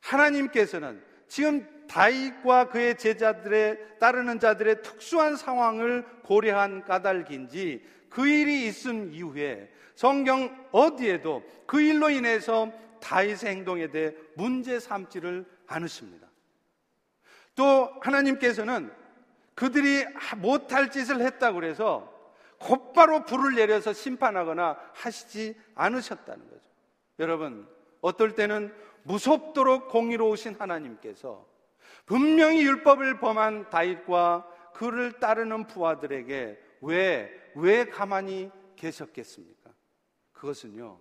하나님께서는 0.00 1.02
지금 1.26 1.66
다윗과 1.88 2.68
그의 2.68 2.96
제자들의 2.96 3.98
따르는 3.98 4.38
자들의 4.38 4.82
특수한 4.82 5.36
상황을 5.36 6.04
고려한 6.22 6.84
까닭인지 6.84 7.84
그 8.08 8.26
일이 8.26 8.66
있은 8.66 9.12
이후에 9.12 9.70
성경 9.94 10.54
어디에도 10.70 11.42
그 11.66 11.80
일로 11.80 12.10
인해서 12.10 12.70
다윗의 13.00 13.50
행동에 13.50 13.88
대해 13.88 14.12
문제 14.36 14.78
삼지를 14.78 15.44
않으십니다. 15.66 16.31
또 17.54 17.90
하나님께서는 18.00 18.92
그들이 19.54 20.04
못할 20.38 20.90
짓을 20.90 21.20
했다고 21.20 21.56
그래서 21.56 22.10
곧바로 22.58 23.24
불을 23.24 23.56
내려서 23.56 23.92
심판하거나 23.92 24.78
하시지 24.94 25.56
않으셨다는 25.74 26.48
거죠. 26.48 26.62
여러분, 27.18 27.68
어떨 28.00 28.34
때는 28.34 28.74
무섭도록 29.02 29.88
공의로우신 29.88 30.56
하나님께서 30.58 31.46
분명히 32.06 32.64
율법을 32.64 33.18
범한 33.20 33.70
다윗과 33.70 34.48
그를 34.74 35.12
따르는 35.20 35.66
부하들에게 35.66 36.58
왜, 36.82 37.52
왜 37.54 37.84
가만히 37.84 38.50
계셨겠습니까? 38.76 39.70
그것은요, 40.32 40.98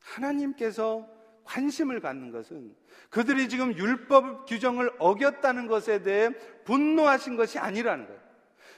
하나님께서 0.00 1.08
관심을 1.44 2.00
갖는 2.00 2.30
것은 2.30 2.74
그들이 3.10 3.48
지금 3.48 3.76
율법 3.76 4.46
규정을 4.46 4.92
어겼다는 4.98 5.66
것에 5.66 6.02
대해 6.02 6.30
분노하신 6.64 7.36
것이 7.36 7.58
아니라는 7.58 8.06
거예요. 8.06 8.20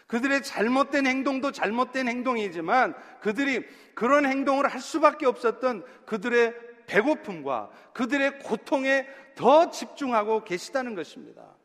그들의 0.06 0.42
잘못된 0.42 1.06
행동도 1.06 1.50
잘못된 1.50 2.08
행동이지만 2.08 2.94
그들이 3.20 3.64
그런 3.94 4.26
행동을 4.26 4.68
할 4.68 4.80
수밖에 4.80 5.26
없었던 5.26 5.85
그들의 6.06 6.54
배고픔과 6.87 7.70
그들의 7.92 8.38
고통에 8.40 9.08
더 9.35 9.70
집중하고 9.70 10.44
계시다는 10.44 10.94
것입니다. 10.94 11.56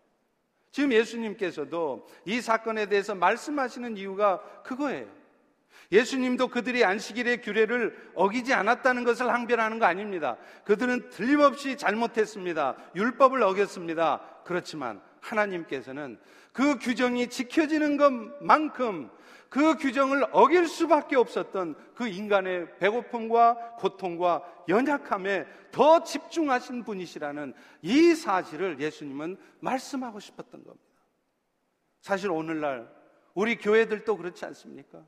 지금 0.71 0.91
예수님께서도 0.93 2.07
이 2.25 2.41
사건에 2.41 2.87
대해서 2.87 3.13
말씀하시는 3.13 3.97
이유가 3.97 4.41
그거예요. 4.63 5.20
예수님도 5.91 6.47
그들이 6.47 6.85
안식일의 6.85 7.41
규례를 7.41 8.11
어기지 8.15 8.53
않았다는 8.53 9.03
것을 9.03 9.29
항변하는 9.29 9.79
거 9.79 9.85
아닙니다. 9.85 10.37
그들은 10.63 11.09
틀림없이 11.09 11.77
잘못했습니다. 11.77 12.75
율법을 12.95 13.43
어겼습니다. 13.43 14.21
그렇지만 14.45 15.01
하나님께서는 15.19 16.19
그 16.53 16.79
규정이 16.79 17.29
지켜지는 17.29 17.97
것만큼 17.97 19.09
그 19.49 19.75
규정을 19.75 20.27
어길 20.31 20.65
수밖에 20.65 21.17
없었던 21.17 21.75
그 21.93 22.07
인간의 22.07 22.77
배고픔과 22.79 23.75
고통과 23.77 24.43
연약함에 24.69 25.45
더 25.71 26.03
집중하신 26.03 26.85
분이시라는 26.85 27.53
이 27.81 28.15
사실을 28.15 28.79
예수님은 28.79 29.37
말씀하고 29.59 30.21
싶었던 30.21 30.63
겁니다. 30.63 30.85
사실 31.99 32.31
오늘날 32.31 32.89
우리 33.33 33.57
교회들도 33.57 34.15
그렇지 34.15 34.45
않습니까? 34.45 35.03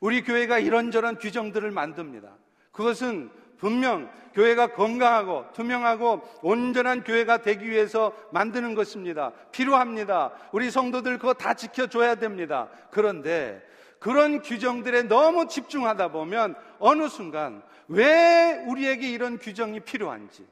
우리 0.00 0.22
교회가 0.22 0.58
이런저런 0.58 1.18
규정들을 1.18 1.70
만듭니다. 1.70 2.36
그것은 2.72 3.30
분명 3.56 4.10
교회가 4.34 4.74
건강하고 4.74 5.46
투명하고 5.54 6.22
온전한 6.42 7.04
교회가 7.04 7.38
되기 7.38 7.70
위해서 7.70 8.12
만드는 8.32 8.74
것입니다. 8.74 9.32
필요합니다. 9.50 10.32
우리 10.52 10.70
성도들 10.70 11.18
그거 11.18 11.32
다 11.32 11.54
지켜줘야 11.54 12.16
됩니다. 12.16 12.68
그런데 12.90 13.62
그런 13.98 14.42
규정들에 14.42 15.04
너무 15.04 15.48
집중하다 15.48 16.08
보면 16.08 16.54
어느 16.78 17.08
순간 17.08 17.62
왜 17.88 18.62
우리에게 18.68 19.08
이런 19.08 19.38
규정이 19.38 19.80
필요한지 19.80 20.46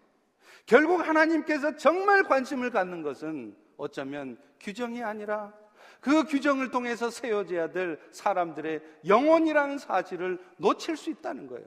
결국 0.67 1.07
하나님께서 1.07 1.77
정말 1.77 2.23
관심을 2.23 2.71
갖는 2.71 3.03
것은 3.03 3.55
어쩌면 3.77 4.39
규정이 4.61 5.03
아니라 5.03 5.53
그 6.05 6.25
규정을 6.25 6.71
통해서 6.71 7.09
세워져야 7.09 7.71
될 7.71 7.99
사람들의 8.11 8.83
영혼이라는 9.07 9.79
사실을 9.79 10.39
놓칠 10.59 10.99
수 10.99 11.09
있다는 11.09 11.47
거예요. 11.47 11.67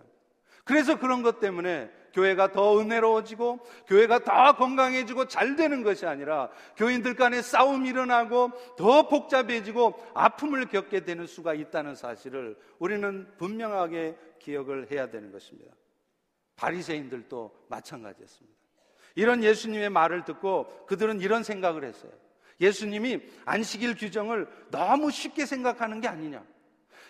그래서 0.63 1.00
그런 1.00 1.23
것 1.23 1.39
때문에 1.39 1.89
교회가 2.13 2.52
더 2.52 2.80
은혜로워지고 2.80 3.60
교회가 3.88 4.19
더 4.19 4.56
건강해지고 4.56 5.28
잘 5.28 5.56
되는 5.56 5.82
것이 5.82 6.06
아니라 6.06 6.52
교인들 6.76 7.15
간에 7.15 7.41
싸움이 7.41 7.89
일어나고 7.89 8.52
더 8.78 9.08
복잡해지고 9.08 9.95
아픔을 10.13 10.67
겪게 10.67 11.04
되는 11.04 11.26
수가 11.26 11.56
있다는 11.56 11.95
사실을 11.95 12.60
우리는 12.78 13.28
분명하게 13.39 14.17
기억을 14.38 14.91
해야 14.91 15.10
되는 15.10 15.32
것입니다. 15.32 15.73
바리새인들도 16.58 17.65
마찬가지였습니다. 17.69 18.56
이런 19.15 19.43
예수님의 19.43 19.89
말을 19.89 20.26
듣고 20.26 20.86
그들은 20.86 21.21
이런 21.21 21.41
생각을 21.41 21.84
했어요. 21.84 22.12
예수님이 22.59 23.21
안식일 23.45 23.95
규정을 23.95 24.47
너무 24.71 25.11
쉽게 25.11 25.45
생각하는 25.45 26.01
게 26.01 26.07
아니냐. 26.07 26.43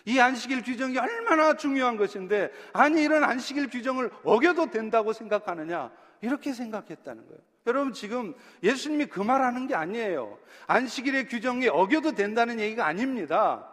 이 0.04 0.18
안식일 0.18 0.62
규정이 0.62 0.96
얼마나 0.96 1.54
중요한 1.56 1.96
것인데, 1.96 2.50
아니, 2.72 3.02
이런 3.02 3.24
안식일 3.24 3.68
규정을 3.68 4.10
어겨도 4.24 4.70
된다고 4.70 5.12
생각하느냐? 5.12 5.90
이렇게 6.20 6.52
생각했다는 6.52 7.26
거예요. 7.26 7.40
여러분, 7.66 7.92
지금 7.92 8.34
예수님이 8.62 9.06
그 9.06 9.22
말 9.22 9.42
하는 9.42 9.66
게 9.66 9.74
아니에요. 9.74 10.38
안식일의 10.66 11.28
규정이 11.28 11.68
어겨도 11.68 12.12
된다는 12.12 12.58
얘기가 12.60 12.86
아닙니다. 12.86 13.68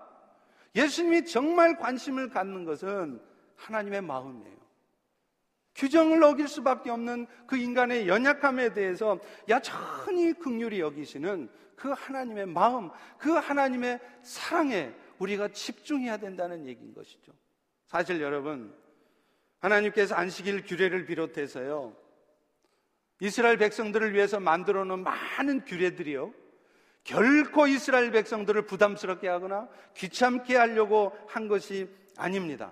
예수님이 0.75 1.25
정말 1.25 1.77
관심을 1.77 2.29
갖는 2.29 2.65
것은 2.65 3.21
하나님의 3.55 4.01
마음이에요. 4.01 4.55
규정을 5.75 6.23
어길 6.23 6.47
수밖에 6.47 6.89
없는 6.89 7.27
그 7.47 7.57
인간의 7.57 8.07
연약함에 8.07 8.73
대해서 8.73 9.19
야천히 9.49 10.33
극률이 10.33 10.79
여기시는 10.79 11.49
그 11.75 11.89
하나님의 11.89 12.45
마음, 12.47 12.89
그 13.17 13.31
하나님의 13.31 13.99
사랑에 14.21 14.93
우리가 15.19 15.49
집중해야 15.49 16.17
된다는 16.17 16.65
얘기인 16.65 16.93
것이죠. 16.93 17.31
사실 17.85 18.21
여러분, 18.21 18.75
하나님께서 19.59 20.15
안식일 20.15 20.65
규례를 20.65 21.05
비롯해서요, 21.05 21.95
이스라엘 23.21 23.57
백성들을 23.57 24.13
위해서 24.13 24.39
만들어 24.39 24.83
놓은 24.83 25.03
많은 25.03 25.65
규례들이요, 25.65 26.33
결코 27.03 27.67
이스라엘 27.67 28.11
백성들을 28.11 28.65
부담스럽게 28.65 29.27
하거나 29.27 29.69
귀찮게 29.95 30.55
하려고 30.55 31.15
한 31.27 31.47
것이 31.47 31.88
아닙니다. 32.17 32.71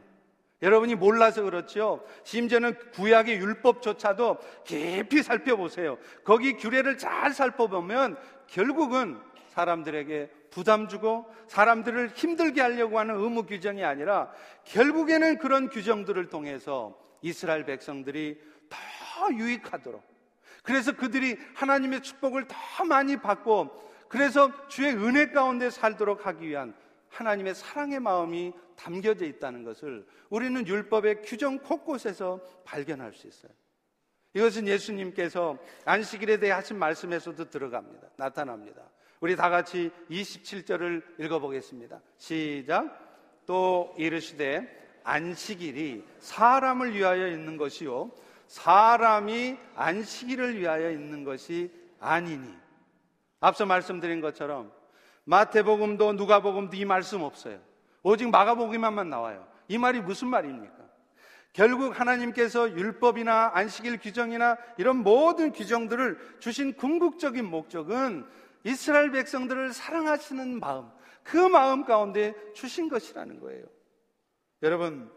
여러분이 0.64 0.96
몰라서 0.96 1.44
그렇죠. 1.44 2.04
심지어는 2.24 2.76
구약의 2.94 3.36
율법조차도 3.36 4.38
깊이 4.64 5.22
살펴보세요. 5.22 5.98
거기 6.24 6.56
규례를 6.56 6.98
잘 6.98 7.34
살펴보면 7.34 8.18
결국은 8.48 9.20
사람들에게 9.50 10.32
부담 10.50 10.88
주고 10.88 11.26
사람들을 11.48 12.12
힘들게 12.16 12.62
하려고 12.62 12.98
하는 12.98 13.16
의무 13.16 13.46
규정이 13.46 13.84
아니라 13.84 14.32
결국에는 14.64 15.38
그런 15.38 15.70
규정들을 15.70 16.30
통해서 16.30 16.98
이스라엘 17.22 17.66
백성들이 17.66 18.40
더 18.70 19.34
유익하도록 19.34 20.02
그래서 20.64 20.94
그들이 20.94 21.38
하나님의 21.56 22.02
축복을 22.02 22.48
더 22.48 22.86
많이 22.86 23.18
받고 23.18 23.84
그래서 24.08 24.50
주의 24.70 24.94
은혜 24.94 25.32
가운데 25.32 25.70
살도록 25.70 26.26
하기 26.26 26.48
위한 26.48 26.74
하나님의 27.14 27.54
사랑의 27.56 28.00
마음이 28.00 28.54
담겨져 28.76 29.26
있다는 29.26 29.64
것을 29.64 30.06
우리는 30.30 30.68
율법의 30.68 31.22
규정 31.22 31.60
곳곳에서 31.60 32.42
발견할 32.66 33.14
수 33.14 33.28
있어요. 33.28 33.52
이것은 34.34 34.68
예수님께서 34.68 35.58
안식일에 35.86 36.38
대해 36.38 36.52
하신 36.52 36.80
말씀에서도 36.80 37.50
들어갑니다. 37.50 38.10
나타납니다. 38.18 38.82
우리 39.20 39.36
다 39.36 39.50
같이 39.50 39.92
27절을 40.10 41.20
읽어보겠습니다. 41.20 42.02
시작. 42.18 43.00
또 43.46 43.94
이르시되 43.98 45.02
안식일이 45.04 46.04
사람을 46.20 46.96
위하여 46.96 47.28
있는 47.28 47.58
것이요. 47.58 48.12
사람이 48.48 49.58
안식일을 49.76 50.60
위하여 50.60 50.90
있는 50.90 51.24
것이 51.24 51.72
아니니. 52.00 52.54
앞서 53.40 53.66
말씀드린 53.66 54.20
것처럼 54.20 54.72
마태복음도 55.26 56.14
누가복음도 56.14 56.76
이 56.76 56.86
말씀 56.86 57.22
없어요. 57.22 57.60
오직 58.02 58.30
마가복음만 58.30 59.10
나와요. 59.10 59.48
이 59.68 59.78
말이 59.78 60.02
무슨 60.02 60.28
말입니까? 60.28 60.84
결국 61.54 62.00
하나님께서 62.00 62.72
율법이나 62.72 63.52
안식일 63.54 64.00
규정이나 64.00 64.58
이런 64.78 64.98
모든 64.98 65.52
규정들을 65.52 66.38
주신 66.40 66.74
궁극적인 66.74 67.46
목적은 67.46 68.26
이스라엘 68.64 69.12
백성들을 69.12 69.72
사랑하시는 69.72 70.60
마음, 70.60 70.90
그 71.22 71.38
마음 71.38 71.86
가운데 71.86 72.34
주신 72.54 72.90
것이라는 72.90 73.40
거예요. 73.40 73.66
여러분, 74.64 75.12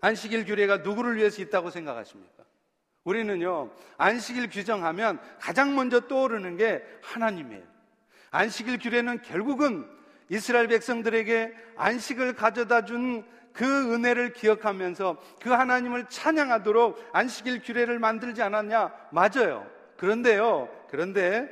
안식일 0.00 0.44
규례가 0.44 0.78
누구를 0.78 1.16
위해서 1.16 1.42
있다고 1.42 1.70
생각하십니까? 1.70 2.44
우리는요, 3.04 3.72
안식일 3.96 4.48
규정하면 4.48 5.20
가장 5.40 5.74
먼저 5.74 6.00
떠오르는 6.06 6.56
게 6.56 6.84
하나님이에요. 7.02 7.64
안식일 8.30 8.78
규례는 8.78 9.22
결국은 9.22 9.86
이스라엘 10.28 10.68
백성들에게 10.68 11.52
안식을 11.76 12.34
가져다 12.34 12.84
준 12.84 13.24
그 13.52 13.92
은혜를 13.92 14.32
기억하면서 14.32 15.16
그 15.42 15.50
하나님을 15.50 16.06
찬양하도록 16.08 17.10
안식일 17.12 17.62
규례를 17.62 17.98
만들지 17.98 18.42
않았냐? 18.42 18.92
맞아요. 19.10 19.66
그런데요, 19.96 20.68
그런데 20.88 21.48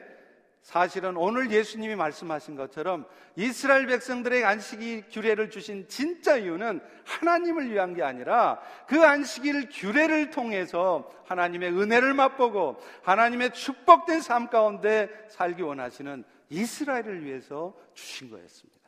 사실은 0.63 1.17
오늘 1.17 1.51
예수님이 1.51 1.97
말씀하신 1.97 2.55
것처럼 2.57 3.07
이스라엘 3.37 3.87
백성들의 3.87 4.45
안식일 4.45 5.05
규례를 5.11 5.51
주신 5.51 5.87
진짜 5.89 6.37
이유는 6.37 6.81
하나님을 7.05 7.71
위한 7.71 7.95
게 7.95 8.03
아니라 8.03 8.61
그 8.87 9.03
안식일 9.03 9.69
규례를 9.71 10.31
통해서 10.31 11.11
하나님의 11.27 11.73
은혜를 11.73 12.15
맛보고 12.15 12.81
하나님의 13.03 13.53
축복된 13.53 14.21
삶 14.21 14.49
가운데 14.49 15.09
살기 15.29 15.63
원하시는 15.63 16.25
이스라엘을 16.51 17.25
위해서 17.25 17.77
주신 17.95 18.31
거였습니다. 18.31 18.79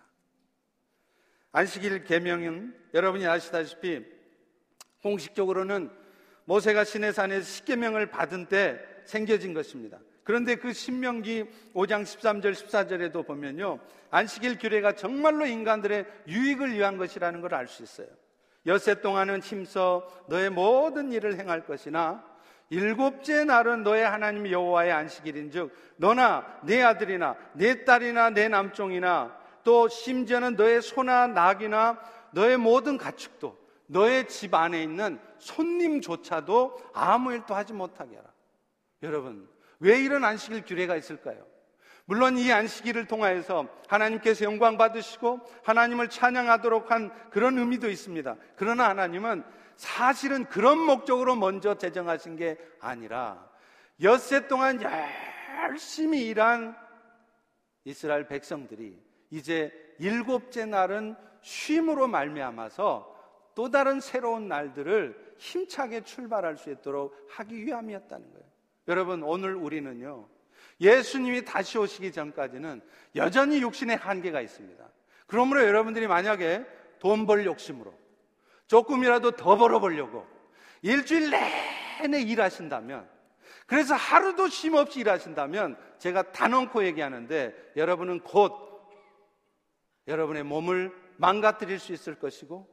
안식일 1.53 2.05
계명은 2.05 2.75
여러분이 2.95 3.27
아시다시피 3.27 4.05
공식적으로는 5.03 5.91
모세가 6.45 6.85
시내산에서 6.85 7.45
십계명을 7.47 8.11
받은 8.11 8.47
때 8.47 8.81
생겨진 9.05 9.55
것입니다. 9.55 9.99
그런데 10.25 10.57
그 10.57 10.73
신명기 10.73 11.45
5장 11.75 12.03
13절 12.03 12.53
14절에도 12.53 13.27
보면요. 13.27 13.81
안식일 14.11 14.59
규례가 14.59 14.93
정말로 14.95 15.47
인간들의 15.47 16.07
유익을 16.29 16.73
위한 16.73 16.99
것이라는 16.99 17.41
걸 17.41 17.55
알 17.55 17.67
수 17.67 17.83
있어요. 17.83 18.09
엿새 18.67 19.01
동안은 19.01 19.41
힘써 19.41 20.07
너의 20.29 20.51
모든 20.51 21.13
일을 21.13 21.39
행할 21.39 21.65
것이나 21.65 22.25
일곱째 22.71 23.45
날은 23.45 23.83
너의 23.83 24.05
하나님 24.09 24.49
여호와의 24.49 24.93
안식일인즉 24.93 25.75
너나 25.97 26.47
네 26.63 26.83
아들이나 26.83 27.37
네 27.53 27.85
딸이나 27.85 28.31
네 28.31 28.49
남종이나 28.49 29.37
또 29.65 29.89
심지어는 29.89 30.55
너의 30.55 30.81
소나 30.81 31.27
낙이나 31.27 32.01
너의 32.31 32.57
모든 32.57 32.97
가축도 32.97 33.59
너의 33.87 34.29
집 34.29 34.55
안에 34.55 34.83
있는 34.83 35.19
손님조차도 35.39 36.79
아무 36.95 37.33
일도 37.33 37.55
하지 37.57 37.73
못하게 37.73 38.17
하라. 38.17 38.29
여러분, 39.03 39.49
왜 39.81 39.99
이런 40.01 40.25
안식일 40.25 40.65
규례가 40.65 40.95
있을까요? 40.95 41.45
물론 42.05 42.39
이 42.39 42.53
안식일을 42.53 43.07
통하여서 43.07 43.67
하나님께서 43.89 44.45
영광 44.45 44.77
받으시고 44.77 45.41
하나님을 45.65 46.09
찬양하도록 46.09 46.91
한 46.91 47.11
그런 47.31 47.59
의미도 47.59 47.91
있습니다. 47.91 48.37
그러나 48.57 48.89
하나님은 48.89 49.43
사실은 49.81 50.45
그런 50.45 50.79
목적으로 50.79 51.37
먼저 51.37 51.75
제정하신 51.75 52.37
게 52.37 52.59
아니라 52.81 53.49
엿새 54.03 54.47
동안 54.47 54.79
열심히 54.83 56.27
일한 56.27 56.77
이스라엘 57.85 58.29
백성들이 58.29 59.03
이제 59.31 59.73
일곱째 59.99 60.67
날은 60.67 61.17
쉼으로 61.41 62.09
말미암아서 62.09 63.53
또 63.55 63.71
다른 63.71 64.01
새로운 64.01 64.49
날들을 64.49 65.37
힘차게 65.39 66.03
출발할 66.03 66.59
수 66.59 66.71
있도록 66.71 67.17
하기 67.31 67.65
위함이었다는 67.65 68.33
거예요. 68.33 68.47
여러분, 68.87 69.23
오늘 69.23 69.55
우리는요, 69.55 70.29
예수님이 70.79 71.47
다시 71.47 71.79
오시기 71.79 72.13
전까지는 72.13 72.83
여전히 73.17 73.63
육신의 73.63 73.97
한계가 73.97 74.43
있습니다. 74.43 74.85
그러므로 75.27 75.65
여러분들이 75.65 76.07
만약에 76.07 76.67
돈 76.99 77.25
벌 77.25 77.47
욕심으로 77.47 78.00
조금이라도 78.71 79.33
더 79.33 79.57
벌어보려고 79.57 80.25
일주일 80.83 81.31
내내 81.31 82.23
일하신다면 82.23 83.09
그래서 83.67 83.97
하루도 83.97 84.47
쉼 84.49 84.77
없이 84.77 85.01
일하신다면 85.01 85.77
제가 85.99 86.31
단언코 86.31 86.85
얘기하는데 86.85 87.73
여러분은 87.75 88.21
곧 88.21 88.53
여러분의 90.07 90.45
몸을 90.45 90.93
망가뜨릴 91.17 91.81
수 91.81 91.93
있을 91.93 92.15
것이고 92.15 92.69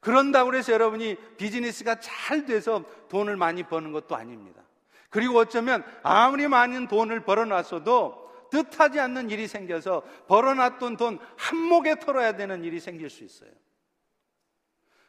그런다고 0.00 0.54
해서 0.56 0.72
여러분이 0.72 1.16
비즈니스가 1.36 2.00
잘 2.00 2.44
돼서 2.44 2.84
돈을 3.08 3.36
많이 3.36 3.62
버는 3.62 3.92
것도 3.92 4.16
아닙니다. 4.16 4.62
그리고 5.08 5.38
어쩌면 5.38 5.84
아무리 6.02 6.48
많은 6.48 6.88
돈을 6.88 7.20
벌어놨어도 7.20 8.48
뜻하지 8.50 8.98
않는 8.98 9.30
일이 9.30 9.46
생겨서 9.46 10.02
벌어놨던 10.26 10.96
돈 10.96 11.18
한 11.36 11.58
목에 11.58 12.00
털어야 12.00 12.32
되는 12.32 12.64
일이 12.64 12.80
생길 12.80 13.08
수 13.08 13.22
있어요. 13.22 13.50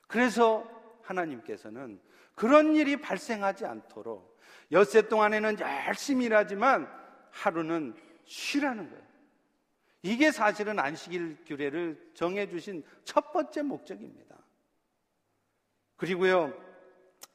그래서 0.09 0.67
하나님께서는 1.03 2.01
그런 2.33 2.75
일이 2.75 2.99
발생하지 2.99 3.65
않도록 3.65 4.39
엿새 4.71 5.03
동안에는 5.03 5.59
열심히 5.59 6.25
일하지만 6.25 6.91
하루는 7.29 7.93
쉬라는 8.25 8.89
거예요. 8.89 9.03
이게 10.01 10.31
사실은 10.31 10.79
안식일 10.79 11.37
규례를 11.45 12.11
정해주신 12.15 12.83
첫 13.03 13.31
번째 13.31 13.61
목적입니다. 13.61 14.35
그리고요, 15.95 16.53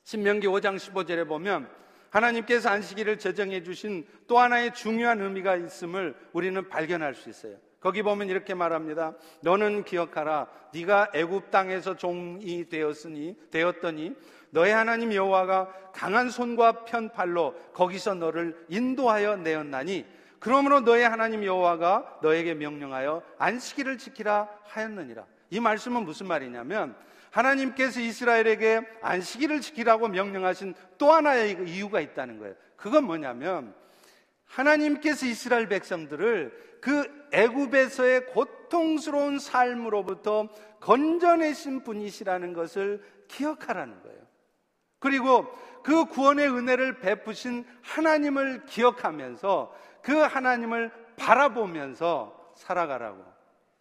신명기 0.03 0.49
5장 0.49 0.77
15절에 0.77 1.29
보면 1.29 1.71
하나님께서 2.11 2.71
안식일을 2.71 3.19
제정해 3.21 3.63
주신 3.63 4.05
또 4.27 4.41
하나의 4.41 4.75
중요한 4.75 5.21
의미가 5.21 5.57
있음을 5.57 6.17
우리는 6.33 6.69
발견할 6.69 7.15
수 7.15 7.29
있어요. 7.29 7.57
거기 7.85 8.03
보면 8.03 8.31
이렇게 8.31 8.55
말합니다. 8.55 9.13
너는 9.43 9.85
기억하라. 9.85 10.47
네가 10.73 11.11
애굽 11.13 11.51
땅에서 11.51 11.99
종이 11.99 12.67
되었으니 12.67 13.37
되었더니 13.51 14.17
너의 14.49 14.73
하나님 14.73 15.13
여호와가 15.13 15.71
강한 15.93 16.31
손과 16.31 16.87
편팔로 16.87 17.55
거기서 17.75 18.15
너를 18.15 18.57
인도하여 18.71 19.37
내었나니 19.37 20.07
그러므로 20.39 20.81
너의 20.81 21.07
하나님 21.07 21.45
여호와가 21.45 22.21
너에게 22.23 22.55
명령하여 22.55 23.23
안식일을 23.37 23.99
지키라 23.99 24.49
하였느니라. 24.63 25.27
이 25.51 25.61
말씀은 25.61 26.07
무슨 26.07 26.27
말이냐면 26.27 26.97
하나님께서 27.33 28.01
이스라엘에게 28.01 28.81
안식일을 29.03 29.61
지키라고 29.61 30.09
명령하신 30.09 30.75
또 30.97 31.13
하나의 31.13 31.59
이유가 31.67 32.01
있다는 32.01 32.39
거예요. 32.39 32.55
그건 32.77 33.05
뭐냐면 33.05 33.75
하나님께서 34.55 35.27
이스라엘 35.27 35.69
백성들을 35.69 36.79
그 36.81 37.29
애굽에서의 37.33 38.27
고통스러운 38.27 39.39
삶으로부터 39.39 40.49
건져내신 40.81 41.83
분이시라는 41.83 42.53
것을 42.53 43.03
기억하라는 43.29 44.01
거예요. 44.03 44.21
그리고 45.01 45.51
그 45.83 46.05
구원의 46.07 46.49
은혜를 46.49 47.01
베푸신 47.01 47.65
하나님을 47.83 48.67
기억하면서 48.67 49.75
그 50.03 50.13
하나님을 50.13 50.93
바라보면서 51.17 52.53
살아가라고 52.57 53.25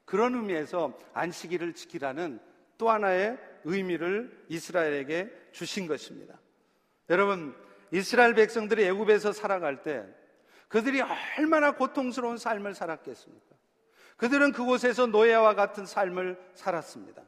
그런 0.05 0.33
의미에서 0.35 0.97
안식일을 1.13 1.73
지키라는 1.73 2.39
또 2.77 2.89
하나의 2.89 3.37
의미를 3.63 4.45
이스라엘에게 4.49 5.31
주신 5.51 5.87
것입니다. 5.87 6.39
여러분, 7.09 7.55
이스라엘 7.91 8.33
백성들이 8.33 8.85
애굽에서 8.85 9.31
살아갈 9.33 9.83
때 9.83 10.05
그들이 10.73 11.03
얼마나 11.37 11.69
고통스러운 11.69 12.39
삶을 12.39 12.73
살았겠습니까? 12.73 13.55
그들은 14.17 14.51
그곳에서 14.53 15.05
노예와 15.05 15.53
같은 15.53 15.85
삶을 15.85 16.35
살았습니다. 16.55 17.21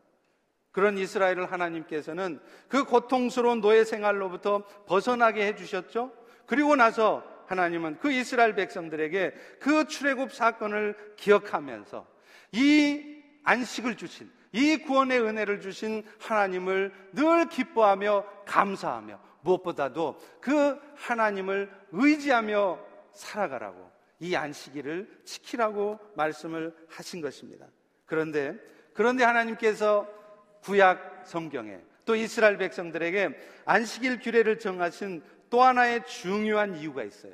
그런 0.72 0.98
이스라엘을 0.98 1.52
하나님께서는 1.52 2.40
그 2.68 2.86
고통스러운 2.86 3.62
노예 3.62 3.84
생활로부터 3.84 4.64
벗어나게 4.88 5.46
해주셨죠? 5.46 6.12
그리고 6.48 6.76
나서 6.76 7.24
하나님은 7.46 8.00
그 8.00 8.12
이스라엘 8.12 8.56
백성들에게 8.56 9.36
그 9.60 9.86
출애굽 9.86 10.34
사건을 10.34 11.14
기억하면서 11.16 12.08
이 12.54 13.22
안식을 13.44 13.96
주신 13.96 14.32
이 14.54 14.78
구원의 14.78 15.22
은혜를 15.22 15.62
주신 15.62 16.04
하나님을 16.20 16.92
늘 17.14 17.48
기뻐하며 17.48 18.26
감사하며 18.48 19.20
무엇보다도 19.42 20.20
그 20.42 20.80
하나님을 20.96 21.70
의지하며 21.92 22.95
살아가라고 23.16 23.92
이 24.20 24.36
안식일을 24.36 25.22
지키라고 25.26 26.00
말씀을 26.16 26.76
하신 26.90 27.22
것입니다. 27.22 27.68
그런데 28.06 28.58
그런데 28.94 29.24
하나님께서 29.24 30.08
구약 30.62 31.24
성경에 31.26 31.80
또 32.06 32.16
이스라엘 32.16 32.58
백성들에게 32.58 33.64
안식일 33.66 34.20
규례를 34.20 34.60
정하신 34.60 35.22
또 35.50 35.62
하나의 35.64 36.06
중요한 36.06 36.76
이유가 36.76 37.04
있어요. 37.04 37.34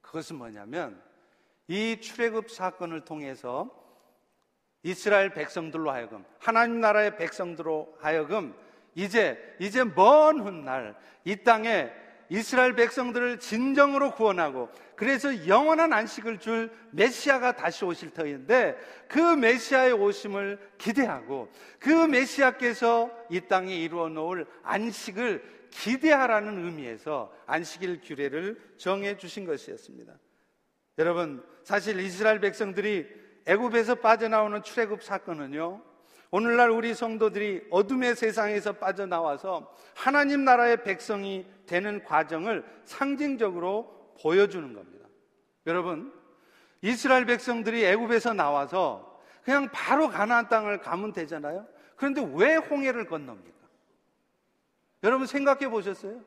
그것은 0.00 0.36
뭐냐면 0.36 1.00
이 1.68 2.00
출애굽 2.00 2.50
사건을 2.50 3.02
통해서 3.04 3.70
이스라엘 4.82 5.30
백성들로 5.30 5.90
하여금 5.90 6.24
하나님 6.38 6.80
나라의 6.80 7.16
백성들로 7.16 7.96
하여금 8.00 8.54
이제 8.94 9.56
이제 9.58 9.84
먼 9.84 10.40
훗날 10.40 10.96
이 11.24 11.36
땅에 11.36 11.92
이스라엘 12.32 12.74
백성들을 12.74 13.40
진정으로 13.40 14.14
구원하고 14.14 14.70
그래서 14.96 15.46
영원한 15.46 15.92
안식을 15.92 16.38
줄 16.38 16.72
메시아가 16.90 17.56
다시 17.56 17.84
오실 17.84 18.08
터인데 18.08 18.78
그 19.06 19.18
메시아의 19.18 19.92
오심을 19.92 20.58
기대하고 20.78 21.52
그 21.78 21.90
메시아께서 21.90 23.10
이 23.28 23.42
땅에 23.42 23.76
이루어 23.76 24.08
놓을 24.08 24.46
안식을 24.62 25.68
기대하라는 25.72 26.64
의미에서 26.64 27.30
안식일 27.44 28.00
규례를 28.00 28.58
정해 28.78 29.18
주신 29.18 29.44
것이었습니다. 29.44 30.14
여러분, 30.98 31.44
사실 31.64 32.00
이스라엘 32.00 32.40
백성들이 32.40 33.08
애굽에서 33.44 33.96
빠져나오는 33.96 34.62
출애굽 34.62 35.02
사건은요. 35.02 35.82
오늘날 36.32 36.70
우리 36.70 36.94
성도들이 36.94 37.66
어둠의 37.70 38.16
세상에서 38.16 38.72
빠져나와서 38.72 39.70
하나님 39.94 40.46
나라의 40.46 40.82
백성이 40.82 41.46
되는 41.66 42.02
과정을 42.04 42.64
상징적으로 42.84 44.14
보여주는 44.18 44.72
겁니다. 44.72 45.06
여러분, 45.66 46.10
이스라엘 46.80 47.26
백성들이 47.26 47.84
애굽에서 47.84 48.32
나와서 48.32 49.20
그냥 49.44 49.68
바로 49.72 50.08
가나안 50.08 50.48
땅을 50.48 50.80
가면 50.80 51.12
되잖아요. 51.12 51.66
그런데 51.96 52.26
왜 52.34 52.56
홍해를 52.56 53.06
건넙니까? 53.06 53.52
여러분 55.04 55.26
생각해 55.26 55.68
보셨어요? 55.68 56.18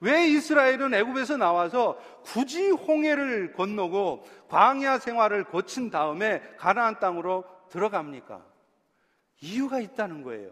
왜 0.00 0.28
이스라엘은 0.28 0.92
애굽에서 0.92 1.38
나와서 1.38 1.98
굳이 2.22 2.68
홍해를 2.68 3.54
건너고 3.54 4.26
광야 4.48 4.98
생활을 4.98 5.44
거친 5.44 5.90
다음에 5.90 6.42
가나안 6.58 6.98
땅으로 7.00 7.44
들어갑니까? 7.70 8.55
이유가 9.40 9.80
있다는 9.80 10.22
거예요. 10.22 10.50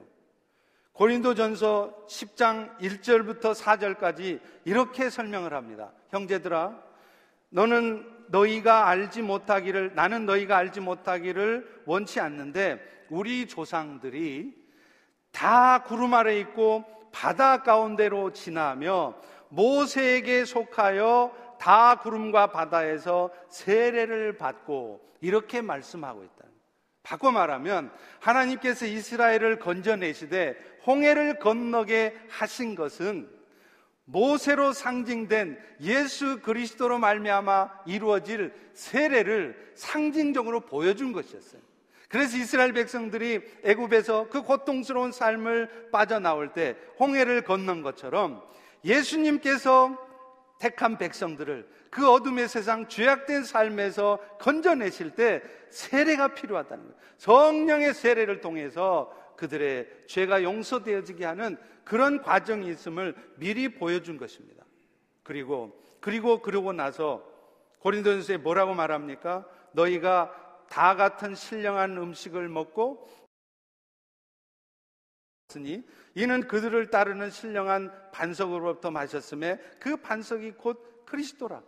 고린도전서 0.92 2.06
10장 2.08 2.78
1절부터 2.78 3.54
4절까지 3.54 4.40
이렇게 4.64 5.10
설명을 5.10 5.52
합니다. 5.52 5.92
형제들아, 6.10 6.80
너는 7.50 8.08
너희가 8.28 8.88
알지 8.88 9.22
못하기를 9.22 9.94
나는 9.94 10.26
너희가 10.26 10.56
알지 10.56 10.80
못하기를 10.80 11.82
원치 11.86 12.20
않는데 12.20 13.06
우리 13.10 13.46
조상들이 13.46 14.54
다 15.30 15.82
구름 15.82 16.14
아래 16.14 16.38
있고 16.40 16.84
바다 17.12 17.62
가운데로 17.62 18.32
지나며 18.32 19.14
모세에게 19.48 20.44
속하여 20.44 21.56
다 21.58 21.96
구름과 21.96 22.48
바다에서 22.48 23.30
세례를 23.48 24.36
받고 24.36 25.00
이렇게 25.20 25.60
말씀하고 25.60 26.24
있다. 26.24 26.33
바꿔 27.04 27.30
말하면 27.30 27.92
하나님께서 28.18 28.86
이스라엘을 28.86 29.60
건져내시되 29.60 30.56
홍해를 30.86 31.38
건너게 31.38 32.16
하신 32.28 32.74
것은 32.74 33.28
모세로 34.06 34.72
상징된 34.72 35.58
예수 35.82 36.40
그리스도로 36.40 36.98
말미암아 36.98 37.82
이루어질 37.86 38.52
세례를 38.72 39.72
상징적으로 39.74 40.60
보여준 40.60 41.12
것이었어요. 41.12 41.60
그래서 42.08 42.36
이스라엘 42.36 42.72
백성들이 42.72 43.40
애굽에서 43.64 44.28
그 44.28 44.42
고통스러운 44.42 45.12
삶을 45.12 45.90
빠져나올 45.90 46.52
때 46.52 46.76
홍해를 46.98 47.42
건넌 47.42 47.82
것처럼 47.82 48.42
예수님께서 48.84 49.98
택한 50.58 50.98
백성들을 50.98 51.68
그 51.90 52.10
어둠의 52.10 52.48
세상 52.48 52.88
죄악된 52.88 53.44
삶에서 53.44 54.18
건져내실 54.40 55.14
때 55.14 55.42
세례가 55.70 56.34
필요하다는 56.34 56.84
거예요. 56.84 56.98
성령의 57.18 57.94
세례를 57.94 58.40
통해서 58.40 59.12
그들의 59.36 59.88
죄가 60.06 60.42
용서되어지게 60.42 61.24
하는 61.24 61.56
그런 61.84 62.22
과정이 62.22 62.68
있음을 62.68 63.14
미리 63.36 63.68
보여준 63.68 64.16
것입니다. 64.16 64.64
그리고 65.22 65.80
그리고 66.00 66.40
그러고 66.42 66.72
나서 66.72 67.24
고린도전서에 67.80 68.38
뭐라고 68.38 68.74
말합니까? 68.74 69.46
너희가 69.72 70.34
다 70.68 70.96
같은 70.96 71.34
신령한 71.34 71.96
음식을 71.96 72.48
먹고 72.48 73.08
으니 75.54 75.82
이는 76.14 76.46
그들을 76.48 76.90
따르는 76.90 77.30
신령한 77.30 77.92
반석으로부터 78.12 78.90
마셨음에 78.90 79.58
그 79.78 79.96
반석이 79.96 80.52
곧 80.52 81.04
그리스도라. 81.06 81.62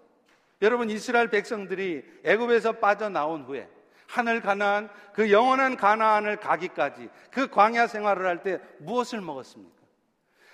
여러분 0.62 0.88
이스라엘 0.88 1.28
백성들이 1.28 2.02
애굽에서 2.24 2.72
빠져나온 2.72 3.42
후에 3.42 3.68
하늘 4.06 4.40
가나안 4.40 4.88
그 5.12 5.30
영원한 5.30 5.76
가나안을 5.76 6.36
가기까지 6.36 7.10
그 7.30 7.48
광야 7.48 7.86
생활을 7.86 8.26
할 8.26 8.42
때 8.42 8.60
무엇을 8.78 9.20
먹었습니까? 9.20 9.76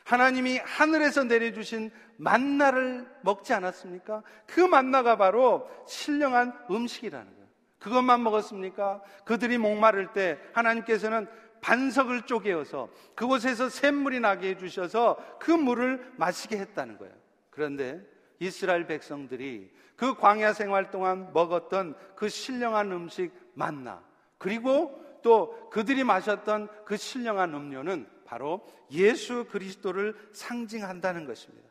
하나님이 0.05 0.59
하늘에서 0.59 1.25
내려주신 1.25 1.91
만나를 2.17 3.07
먹지 3.23 3.53
않았습니까? 3.53 4.23
그 4.47 4.61
만나가 4.61 5.17
바로 5.17 5.71
신령한 5.87 6.53
음식이라는 6.71 7.27
거예요. 7.27 7.43
그것만 7.79 8.23
먹었습니까? 8.23 9.03
그들이 9.25 9.59
목마를 9.59 10.13
때 10.13 10.39
하나님께서는 10.55 11.29
반석을 11.63 12.23
쪼개어서 12.23 12.91
그곳에서 13.15 13.71
샘물이 13.71 14.21
나게 14.21 14.51
해주셔서 14.51 15.39
그 15.39 15.51
물을 15.51 16.13
마시게 16.17 16.59
했다는 16.59 16.99
거예요. 16.99 17.15
그런데 17.51 18.05
이스라엘 18.39 18.87
백성들이 18.87 19.73
그 19.97 20.15
광야 20.17 20.53
생활 20.53 20.91
동안 20.91 21.33
먹었던 21.33 21.97
그 22.17 22.29
신령한 22.29 22.91
음식 22.93 23.33
만나 23.55 24.03
그리고 24.37 25.01
또 25.23 25.71
그들이 25.71 26.03
마셨던 26.03 26.69
그 26.85 26.97
신령한 26.97 27.55
음료는 27.55 28.09
바로 28.25 28.67
예수 28.91 29.45
그리스도를 29.45 30.17
상징한다는 30.33 31.27
것입니다. 31.27 31.69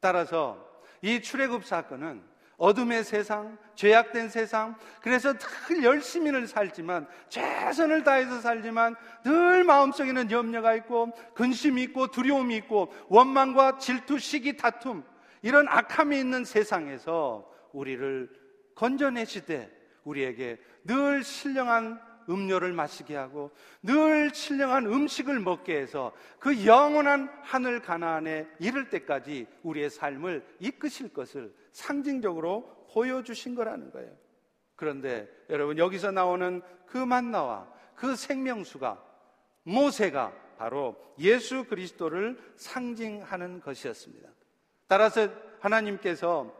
따라서 0.00 0.66
이 1.02 1.20
출애굽 1.20 1.66
사건은 1.66 2.22
어둠의 2.62 3.02
세상, 3.02 3.58
죄악된 3.74 4.28
세상, 4.28 4.76
그래서 5.00 5.34
늘 5.66 5.82
열심히는 5.82 6.46
살지만, 6.46 7.08
최선을 7.28 8.04
다해서 8.04 8.40
살지만, 8.40 8.94
늘 9.24 9.64
마음속에는 9.64 10.30
염려가 10.30 10.76
있고, 10.76 11.10
근심이 11.34 11.82
있고, 11.82 12.06
두려움이 12.06 12.54
있고, 12.58 12.92
원망과 13.08 13.78
질투, 13.78 14.20
시기, 14.20 14.56
다툼, 14.56 15.02
이런 15.42 15.66
악함이 15.68 16.16
있는 16.16 16.44
세상에서 16.44 17.50
우리를 17.72 18.30
건져내시되, 18.76 19.68
우리에게 20.04 20.60
늘 20.84 21.24
신령한 21.24 22.00
음료를 22.30 22.72
마시게 22.72 23.16
하고 23.16 23.50
늘 23.82 24.32
신령한 24.32 24.86
음식을 24.86 25.40
먹게 25.40 25.76
해서 25.76 26.12
그 26.38 26.64
영원한 26.64 27.28
하늘 27.42 27.82
가나안에 27.82 28.46
이를 28.60 28.88
때까지 28.88 29.48
우리의 29.64 29.90
삶을 29.90 30.44
이끄실 30.60 31.12
것을 31.12 31.52
상징적으로 31.72 32.86
보여주신 32.92 33.54
거라는 33.54 33.90
거예요. 33.90 34.12
그런데 34.76 35.28
여러분 35.50 35.78
여기서 35.78 36.10
나오는 36.10 36.62
그 36.86 36.98
만나와 36.98 37.68
그 37.94 38.16
생명수가 38.16 39.02
모세가 39.64 40.32
바로 40.58 40.96
예수 41.18 41.64
그리스도를 41.64 42.38
상징하는 42.56 43.60
것이었습니다. 43.60 44.28
따라서 44.86 45.28
하나님께서 45.60 46.52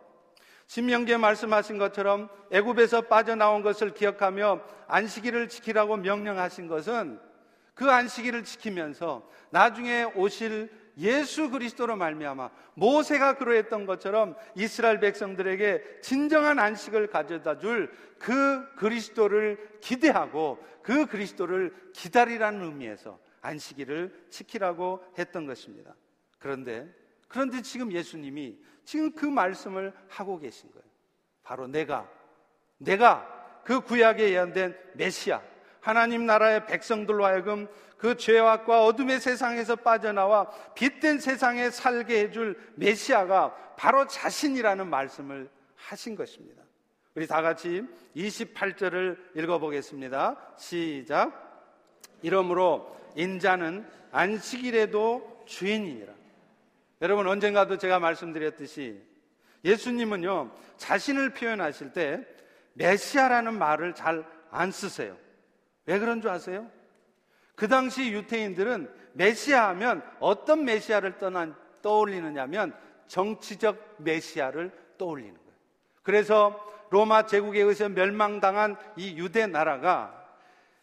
신명기에 0.66 1.18
말씀하신 1.18 1.78
것처럼 1.78 2.28
애굽에서 2.50 3.02
빠져나온 3.02 3.62
것을 3.62 3.92
기억하며 3.92 4.60
안식일을 4.86 5.48
지키라고 5.48 5.98
명령하신 5.98 6.66
것은 6.66 7.20
그 7.74 7.90
안식일을 7.90 8.44
지키면서 8.44 9.28
나중에 9.50 10.04
오실 10.14 10.70
예수 11.02 11.50
그리스도로 11.50 11.96
말미암아 11.96 12.50
모세가 12.74 13.36
그러했던 13.36 13.84
것처럼 13.84 14.34
이스라엘 14.54 15.00
백성들에게 15.00 16.00
진정한 16.00 16.58
안식을 16.58 17.08
가져다 17.08 17.58
줄 17.58 17.90
그 18.22 18.72
그리스도를 18.76 19.78
기대하고 19.80 20.64
그 20.80 21.06
그리스도를 21.06 21.90
기다리라는 21.92 22.62
의미에서 22.62 23.18
안식일을 23.40 24.26
지키라고 24.30 25.04
했던 25.18 25.44
것입니다. 25.44 25.92
그런데 26.38 26.88
그런데 27.26 27.62
지금 27.62 27.90
예수님이 27.90 28.62
지금 28.84 29.12
그 29.12 29.26
말씀을 29.26 29.92
하고 30.08 30.38
계신 30.38 30.70
거예요. 30.70 30.84
바로 31.42 31.66
내가, 31.66 32.08
내가 32.78 33.60
그 33.64 33.80
구약에 33.80 34.30
예언된 34.30 34.78
메시아, 34.94 35.42
하나님 35.82 36.24
나라의 36.24 36.64
백성들로 36.66 37.26
하여금 37.26 37.68
그 37.98 38.16
죄악과 38.16 38.84
어둠의 38.86 39.20
세상에서 39.20 39.76
빠져나와 39.76 40.50
빛된 40.74 41.20
세상에 41.20 41.68
살게 41.70 42.20
해줄 42.20 42.58
메시아가 42.76 43.54
바로 43.76 44.06
자신이라는 44.06 44.88
말씀을 44.88 45.50
하신 45.76 46.16
것입니다. 46.16 46.62
우리 47.14 47.26
다 47.26 47.42
같이 47.42 47.82
28절을 48.16 49.36
읽어보겠습니다. 49.36 50.54
시작. 50.56 51.68
이러므로 52.22 52.96
인자는 53.14 53.86
안식일에도 54.12 55.44
주인이니라. 55.44 56.12
여러분 57.02 57.26
언젠가도 57.28 57.76
제가 57.76 57.98
말씀드렸듯이 57.98 59.02
예수님은요 59.64 60.50
자신을 60.78 61.34
표현하실 61.34 61.92
때 61.92 62.26
메시아라는 62.74 63.58
말을 63.58 63.94
잘 63.94 64.24
안 64.52 64.70
쓰세요. 64.70 65.16
왜 65.86 65.98
그런 65.98 66.20
줄 66.20 66.30
아세요? 66.30 66.70
그 67.54 67.68
당시 67.68 68.12
유태인들은 68.12 68.90
메시아 69.14 69.68
하면 69.70 70.02
어떤 70.20 70.64
메시아를 70.64 71.18
떠난, 71.18 71.54
떠올리느냐면 71.82 72.74
정치적 73.06 73.96
메시아를 73.98 74.72
떠올리는 74.96 75.34
거예요. 75.34 75.52
그래서 76.02 76.72
로마 76.90 77.26
제국에 77.26 77.60
의해서 77.60 77.88
멸망당한 77.88 78.76
이 78.96 79.16
유대 79.16 79.46
나라가 79.46 80.18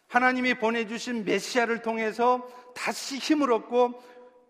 하나님이 0.08 0.56
보내주신 0.56 1.24
메시아를 1.26 1.82
통해서 1.82 2.48
다시 2.76 3.18
힘을 3.18 3.52
얻고 3.52 4.02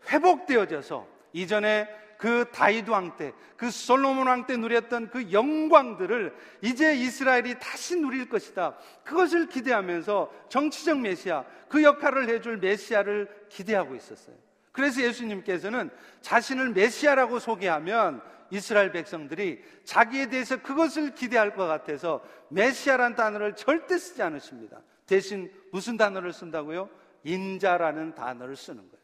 회복되어져서 0.07 1.07
이전에 1.33 1.87
그 2.19 2.51
다윗 2.51 2.89
왕 2.89 3.15
때, 3.15 3.31
그 3.55 3.71
솔로몬 3.71 4.27
왕 4.27 4.45
때 4.45 4.57
누렸던 4.57 5.09
그 5.09 5.31
영광들을 5.31 6.35
이제 6.61 6.93
이스라엘이 6.93 7.59
다시 7.59 7.95
누릴 7.95 8.27
것이다. 8.27 8.75
그것을 9.05 9.47
기대하면서 9.47 10.29
정치적 10.49 10.99
메시아, 10.99 11.45
그 11.69 11.81
역할을 11.81 12.27
해줄 12.27 12.57
메시아를 12.57 13.45
기대하고 13.47 13.95
있었어요. 13.95 14.35
그래서 14.73 15.01
예수님께서는 15.01 15.89
자신을 16.19 16.71
메시아라고 16.71 17.39
소개하면 17.39 18.21
이스라엘 18.51 18.91
백성들이 18.91 19.63
자기에 19.85 20.27
대해서 20.27 20.61
그것을 20.61 21.15
기대할 21.15 21.55
것 21.55 21.67
같아서 21.67 22.21
메시아란 22.49 23.15
단어를 23.15 23.55
절대 23.55 23.97
쓰지 23.97 24.21
않으십니다. 24.21 24.81
대신 25.05 25.49
무슨 25.71 25.95
단어를 25.95 26.33
쓴다고요? 26.33 26.89
인자라는 27.23 28.15
단어를 28.15 28.57
쓰는 28.57 28.79
거예요. 28.79 29.03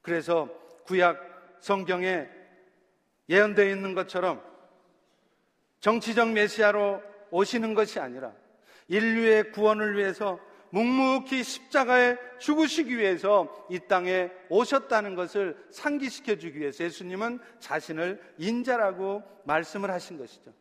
그래서 0.00 0.48
구약 0.84 1.39
성경에 1.60 2.28
예언되어 3.28 3.70
있는 3.70 3.94
것처럼 3.94 4.42
정치적 5.80 6.30
메시아로 6.32 7.02
오시는 7.30 7.74
것이 7.74 8.00
아니라 8.00 8.32
인류의 8.88 9.52
구원을 9.52 9.96
위해서 9.96 10.38
묵묵히 10.70 11.42
십자가에 11.42 12.16
죽으시기 12.38 12.96
위해서 12.96 13.66
이 13.70 13.78
땅에 13.88 14.30
오셨다는 14.48 15.14
것을 15.14 15.56
상기시켜 15.70 16.36
주기 16.36 16.60
위해서 16.60 16.84
예수님은 16.84 17.40
자신을 17.58 18.20
인자라고 18.38 19.22
말씀을 19.44 19.90
하신 19.90 20.18
것이죠. 20.18 20.52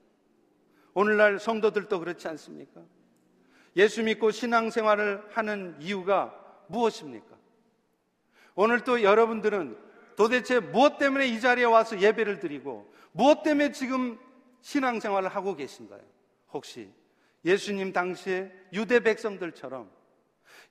오늘날 0.94 1.40
성도들도 1.40 2.00
그렇지 2.00 2.28
않습니까? 2.28 2.82
예수 3.76 4.04
믿고 4.04 4.32
신앙생활을 4.32 5.24
하는 5.30 5.76
이유가 5.80 6.36
무엇입니까? 6.68 7.38
오늘 8.56 8.84
또 8.84 9.04
여러분들은 9.04 9.89
도대체 10.20 10.60
무엇 10.60 10.98
때문에 10.98 11.28
이 11.28 11.40
자리에 11.40 11.64
와서 11.64 11.98
예배를 11.98 12.40
드리고 12.40 12.94
무엇 13.14 13.42
때문에 13.42 13.72
지금 13.72 14.20
신앙생활을 14.60 15.30
하고 15.30 15.56
계신가요? 15.56 16.02
혹시 16.52 16.92
예수님 17.46 17.94
당시에 17.94 18.52
유대 18.74 19.00
백성들처럼 19.00 19.90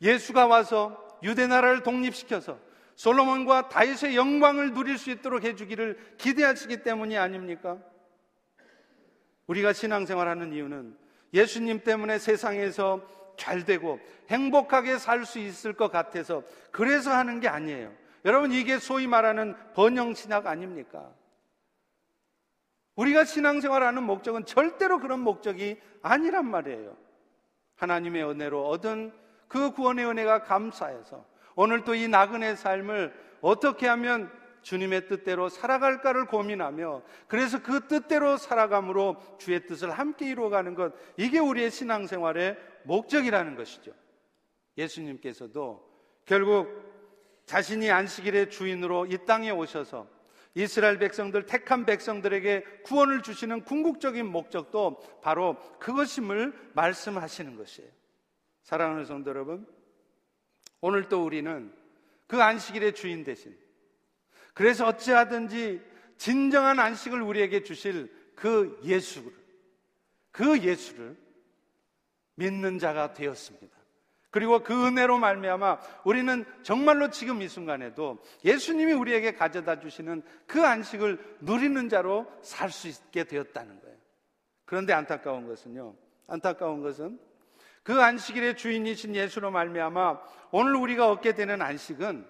예수가 0.02 0.46
와서 0.46 1.18
유대 1.22 1.46
나라를 1.46 1.82
독립시켜서 1.82 2.58
솔로몬과 2.96 3.70
다윗의 3.70 4.16
영광을 4.16 4.74
누릴 4.74 4.98
수 4.98 5.11
있도록 5.11 5.42
해주기를 5.44 6.16
기대하시기 6.18 6.82
때문이 6.82 7.16
아닙니까? 7.16 7.78
우리가 9.46 9.72
신앙생활하는 9.72 10.52
이유는 10.52 10.94
예수님 11.32 11.84
때문에 11.84 12.18
세상에서 12.18 13.00
잘 13.38 13.64
되고 13.64 13.98
행복하게 14.28 14.98
살 14.98 15.24
수 15.24 15.38
있을 15.38 15.72
것 15.72 15.90
같아서 15.90 16.42
그래서 16.70 17.12
하는 17.14 17.40
게 17.40 17.48
아니에요. 17.48 18.08
여러분, 18.29 18.53
이게 18.53 18.79
소위 18.79 19.07
말하는 19.07 19.55
번영신학 19.73 20.47
아닙니까? 20.47 21.11
우리가 22.95 23.25
신앙생활 23.25 23.83
하는 23.83 24.03
목적은 24.03 24.45
절대로 24.45 24.99
그런 24.99 25.21
목적이 25.21 25.81
아니란 26.03 26.45
말이에요. 26.45 26.95
하나님의 27.77 28.29
은혜로 28.29 28.69
얻은 28.69 29.14
그 29.49 29.71
구원의 29.71 30.05
은혜가 30.05 30.43
감사해서 30.43 31.25
오늘 31.55 31.85
또 31.85 31.95
이 31.95 32.07
나그네 32.07 32.57
삶을 32.57 33.14
어떻게 33.41 33.88
하면 33.88 34.31
주님의 34.61 35.09
뜻대로 35.09 35.49
살아갈까를 35.49 36.27
고민하며 36.27 37.01
그래서 37.29 37.62
그 37.62 37.87
뜻대로 37.87 38.37
살아감으로 38.37 39.38
주의 39.38 39.64
뜻을 39.64 39.91
함께 39.91 40.29
이루어가는 40.29 40.75
것 40.75 40.93
이게 41.17 41.38
우리의 41.38 41.71
신앙생활의 41.71 42.59
목적이라는 42.83 43.57
것이죠. 43.57 43.93
예수님께서도 44.77 45.88
결국 46.27 46.97
자신이 47.48 47.90
안식일의 47.90 48.50
주인으로 48.50 49.06
이 49.06 49.16
땅에 49.24 49.50
오셔서 49.50 50.06
이스라엘 50.54 50.98
백성들, 50.98 51.46
택한 51.46 51.87
백성들에게 51.87 52.82
구원을 52.84 53.22
주시는 53.22 53.64
궁극적인 53.64 54.26
목적도 54.26 54.98
바로 55.22 55.56
그것임을 55.78 56.52
말씀하시는 56.74 57.56
것이에요. 57.56 57.90
사랑하는 58.64 59.06
성도 59.06 59.30
여러분, 59.30 59.66
오늘 60.82 61.08
또 61.08 61.24
우리는 61.24 61.72
그 62.26 62.42
안식일의 62.42 62.94
주인 62.94 63.24
대신 63.24 63.56
그래서 64.52 64.87
어찌하든지 64.87 65.80
진정한 66.18 66.78
안식을 66.78 67.22
우리에게 67.22 67.62
주실 67.62 68.14
그 68.34 68.78
예수를, 68.84 69.32
그 70.32 70.61
예수를 70.61 71.16
믿는 72.34 72.78
자가 72.78 73.14
되었습니다. 73.14 73.78
그리고 74.31 74.62
그 74.62 74.87
은혜로 74.87 75.19
말미암아 75.19 75.79
우리는 76.05 76.45
정말로 76.62 77.11
지금 77.11 77.41
이 77.41 77.49
순간에도 77.49 78.19
예수님이 78.45 78.93
우리에게 78.93 79.33
가져다 79.33 79.81
주시는 79.81 80.23
그 80.47 80.64
안식을 80.64 81.38
누리는 81.41 81.88
자로 81.88 82.27
살 82.43 82.71
수 82.71 82.88
있게 82.88 83.25
되었다는 83.25 83.81
거예요. 83.81 83.97
그런데 84.67 84.93
안타까운 84.93 85.49
것은요. 85.49 85.95
안타까운 86.27 86.83
것은 86.83 87.19
그 87.83 88.03
안식일의 88.03 88.57
주인이신 88.59 89.14
예수로 89.14 89.51
말미암아 89.51 90.21
오늘 90.51 90.77
우리가 90.77 91.11
얻게 91.11 91.33
되는 91.33 91.62
안식은 91.62 92.27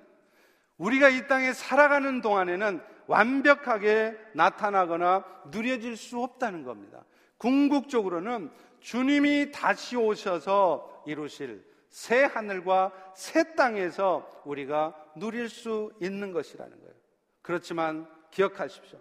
우리가 0.76 1.08
이 1.08 1.26
땅에 1.26 1.52
살아가는 1.52 2.20
동안에는 2.20 2.80
완벽하게 3.08 4.16
나타나거나 4.34 5.24
누려질 5.50 5.96
수 5.96 6.22
없다는 6.22 6.62
겁니다. 6.62 7.04
궁극적으로는 7.38 8.52
주님이 8.78 9.50
다시 9.50 9.96
오셔서 9.96 11.02
이루실 11.06 11.64
새 11.90 12.24
하늘과 12.24 12.92
새 13.14 13.54
땅에서 13.54 14.28
우리가 14.44 14.94
누릴 15.16 15.48
수 15.48 15.92
있는 16.00 16.32
것이라는 16.32 16.70
거예요. 16.78 16.94
그렇지만 17.42 18.06
기억하십시오. 18.30 18.98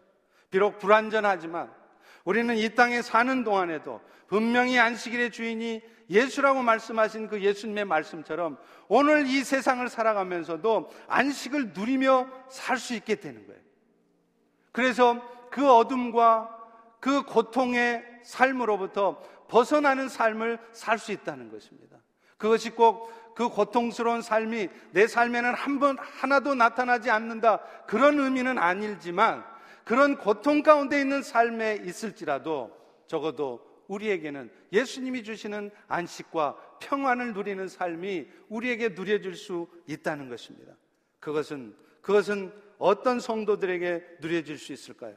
비록 0.49 0.79
불완전하지만 0.79 1.71
우리는 2.23 2.55
이 2.57 2.75
땅에 2.75 3.01
사는 3.01 3.43
동안에도 3.43 4.01
분명히 4.27 4.79
안식일의 4.79 5.31
주인이 5.31 5.81
예수라고 6.09 6.61
말씀하신 6.61 7.27
그 7.27 7.41
예수님의 7.41 7.85
말씀처럼 7.85 8.57
오늘 8.87 9.27
이 9.27 9.43
세상을 9.43 9.87
살아가면서도 9.89 10.89
안식을 11.07 11.73
누리며 11.73 12.29
살 12.49 12.77
수 12.77 12.93
있게 12.93 13.15
되는 13.15 13.45
거예요. 13.45 13.61
그래서 14.71 15.21
그 15.49 15.69
어둠과 15.69 16.53
그 16.99 17.23
고통의 17.23 18.03
삶으로부터 18.23 19.21
벗어나는 19.47 20.09
삶을 20.09 20.59
살 20.71 20.99
수 20.99 21.11
있다는 21.11 21.49
것입니다. 21.51 21.97
그것이 22.37 22.69
꼭 22.71 23.17
그 23.37 23.49
고통스러운 23.49 24.23
삶이 24.23 24.67
내 24.93 25.05
삶에는 25.05 25.53
한 25.53 25.77
번 25.77 25.95
하나도 25.99 26.55
나타나지 26.55 27.11
않는다. 27.11 27.59
그런 27.85 28.17
의미는 28.17 28.57
아니지만 28.57 29.45
그런 29.85 30.17
고통 30.17 30.63
가운데 30.63 30.99
있는 30.99 31.21
삶에 31.21 31.83
있을지라도 31.85 32.75
적어도 33.05 33.63
우리에게는 33.87 34.49
예수님이 34.73 35.23
주시는 35.23 35.69
안식과 35.87 36.57
평안을 36.81 37.35
누리는 37.35 37.67
삶이 37.67 38.27
우리에게 38.49 38.89
누려질 38.89 39.35
수 39.35 39.67
있다는 39.85 40.29
것입니다. 40.29 40.73
그것은 41.19 41.75
그것은 42.01 42.51
어떤 42.79 43.19
성도들에게 43.19 44.17
누려질 44.19 44.57
수 44.57 44.73
있을까요? 44.73 45.15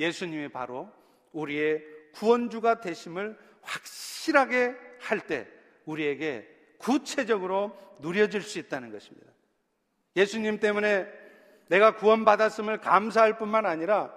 예수님이 0.00 0.48
바로 0.48 0.90
우리의 1.30 1.84
구원주가 2.14 2.80
되심을 2.80 3.38
확실하게 3.62 4.74
할 4.98 5.20
때 5.20 5.46
우리에게 5.84 6.59
구체적으로 6.80 7.76
누려질 8.00 8.42
수 8.42 8.58
있다는 8.58 8.90
것입니다. 8.90 9.30
예수님 10.16 10.58
때문에 10.58 11.06
내가 11.68 11.94
구원받았음을 11.94 12.78
감사할 12.78 13.38
뿐만 13.38 13.64
아니라 13.64 14.12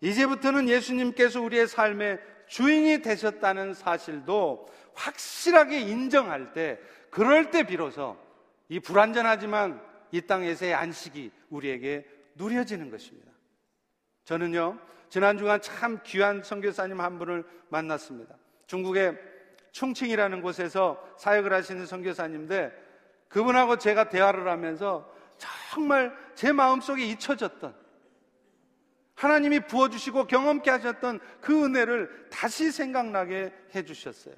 이제부터는 0.00 0.68
예수님께서 0.68 1.40
우리의 1.40 1.66
삶의 1.66 2.20
주인이 2.46 3.00
되셨다는 3.00 3.72
사실도 3.72 4.68
확실하게 4.94 5.80
인정할 5.80 6.52
때, 6.52 6.78
그럴 7.10 7.50
때 7.50 7.62
비로소 7.62 8.18
이 8.68 8.80
불완전하지만 8.80 9.80
이 10.10 10.20
땅에서의 10.20 10.74
안식이 10.74 11.32
우리에게 11.48 12.06
누려지는 12.34 12.90
것입니다. 12.90 13.32
저는요, 14.24 14.78
지난 15.08 15.38
주간 15.38 15.60
참 15.60 16.00
귀한 16.04 16.42
선교사님 16.42 17.00
한 17.00 17.18
분을 17.18 17.44
만났습니다. 17.68 18.36
중국의 18.66 19.18
충칭이라는 19.74 20.40
곳에서 20.40 21.04
사역을 21.18 21.52
하시는 21.52 21.84
선교사님인데 21.84 22.72
그분하고 23.28 23.76
제가 23.76 24.08
대화를 24.08 24.48
하면서 24.48 25.12
정말 25.36 26.16
제 26.36 26.52
마음속에 26.52 27.04
잊혀졌던 27.04 27.74
하나님이 29.16 29.66
부어주시고 29.66 30.28
경험케 30.28 30.70
하셨던 30.70 31.18
그 31.40 31.64
은혜를 31.64 32.28
다시 32.30 32.70
생각나게 32.70 33.52
해주셨어요. 33.74 34.34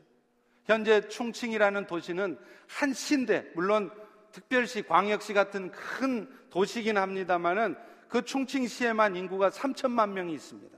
현재 0.64 1.06
충칭이라는 1.06 1.86
도시는 1.86 2.38
한 2.66 2.92
시인데, 2.92 3.50
물론 3.54 3.90
특별시, 4.32 4.82
광역시 4.82 5.32
같은 5.32 5.70
큰 5.70 6.28
도시긴 6.50 6.98
합니다만은 6.98 7.76
그 8.08 8.24
충칭시에만 8.24 9.16
인구가 9.16 9.50
3천만 9.50 10.10
명이 10.10 10.32
있습니다. 10.34 10.76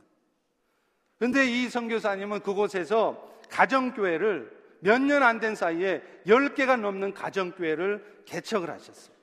근데 1.18 1.46
이 1.46 1.68
선교사님은 1.68 2.40
그곳에서 2.40 3.37
가정교회를 3.50 4.58
몇 4.80 5.00
년 5.02 5.22
안 5.22 5.40
된 5.40 5.54
사이에 5.54 6.02
10개가 6.26 6.78
넘는 6.78 7.12
가정교회를 7.14 8.22
개척을 8.26 8.70
하셨어요. 8.70 9.16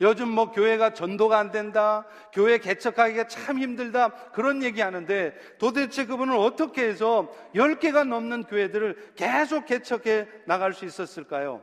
요즘 0.00 0.28
뭐 0.28 0.50
교회가 0.50 0.92
전도가 0.92 1.38
안 1.38 1.52
된다, 1.52 2.04
교회 2.32 2.58
개척하기가 2.58 3.28
참 3.28 3.60
힘들다, 3.60 4.10
그런 4.32 4.64
얘기 4.64 4.80
하는데 4.80 5.32
도대체 5.58 6.04
그분은 6.04 6.36
어떻게 6.36 6.82
해서 6.88 7.32
10개가 7.54 8.04
넘는 8.06 8.44
교회들을 8.44 9.12
계속 9.14 9.66
개척해 9.66 10.26
나갈 10.46 10.72
수 10.72 10.84
있었을까요? 10.84 11.62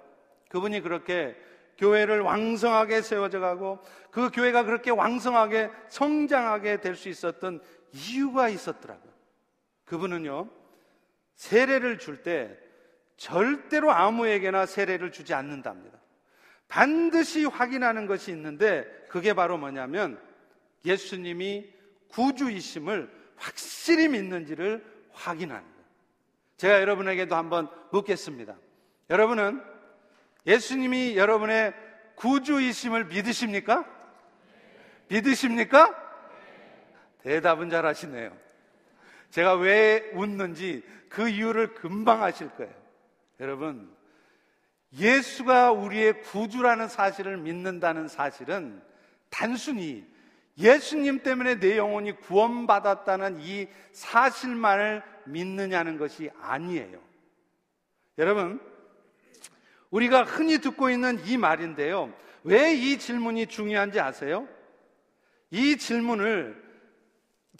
그분이 0.49 0.79
그렇게 0.79 1.35
교회를 1.77 2.21
왕성하게 2.21 3.01
세워져 3.01 3.41
가고 3.41 3.79
그 4.11 4.29
교회가 4.29 4.63
그렇게 4.63 4.91
왕성하게 4.91 5.69
성장하게 5.89 6.79
될 6.79 6.95
수 6.95 7.09
있었던 7.09 7.59
이유가 7.91 8.47
있었더라고요. 8.47 9.11
그분은요, 9.85 10.47
세례를 11.41 11.97
줄 11.97 12.21
때 12.21 12.55
절대로 13.17 13.91
아무에게나 13.91 14.67
세례를 14.67 15.11
주지 15.11 15.33
않는답니다. 15.33 15.97
반드시 16.67 17.45
확인하는 17.45 18.05
것이 18.05 18.29
있는데 18.29 18.85
그게 19.09 19.33
바로 19.33 19.57
뭐냐면 19.57 20.21
예수님이 20.85 21.73
구주이심을 22.09 23.09
확실히 23.37 24.07
믿는지를 24.07 24.85
확인하는 25.13 25.63
거예요. 25.63 25.85
제가 26.57 26.79
여러분에게도 26.81 27.35
한번 27.35 27.69
묻겠습니다. 27.91 28.55
여러분은 29.09 29.63
예수님이 30.45 31.17
여러분의 31.17 31.73
구주이심을 32.17 33.05
믿으십니까? 33.05 33.83
믿으십니까? 35.07 35.95
대답은 37.23 37.71
잘 37.71 37.87
하시네요. 37.87 38.31
제가 39.31 39.55
왜 39.55 40.11
웃는지 40.13 40.83
그 41.11 41.27
이유를 41.27 41.73
금방 41.73 42.23
아실 42.23 42.49
거예요. 42.55 42.73
여러분, 43.41 43.93
예수가 44.93 45.73
우리의 45.73 46.21
구주라는 46.21 46.87
사실을 46.87 47.37
믿는다는 47.37 48.07
사실은 48.07 48.81
단순히 49.29 50.05
예수님 50.57 51.23
때문에 51.23 51.59
내 51.59 51.77
영혼이 51.77 52.13
구원받았다는 52.13 53.41
이 53.41 53.67
사실만을 53.91 55.03
믿느냐는 55.25 55.97
것이 55.97 56.29
아니에요. 56.39 56.99
여러분, 58.17 58.61
우리가 59.89 60.23
흔히 60.23 60.59
듣고 60.59 60.89
있는 60.89 61.19
이 61.25 61.37
말인데요. 61.37 62.13
왜 62.43 62.73
이 62.73 62.97
질문이 62.97 63.47
중요한지 63.47 63.99
아세요? 63.99 64.47
이 65.49 65.77
질문을, 65.77 66.70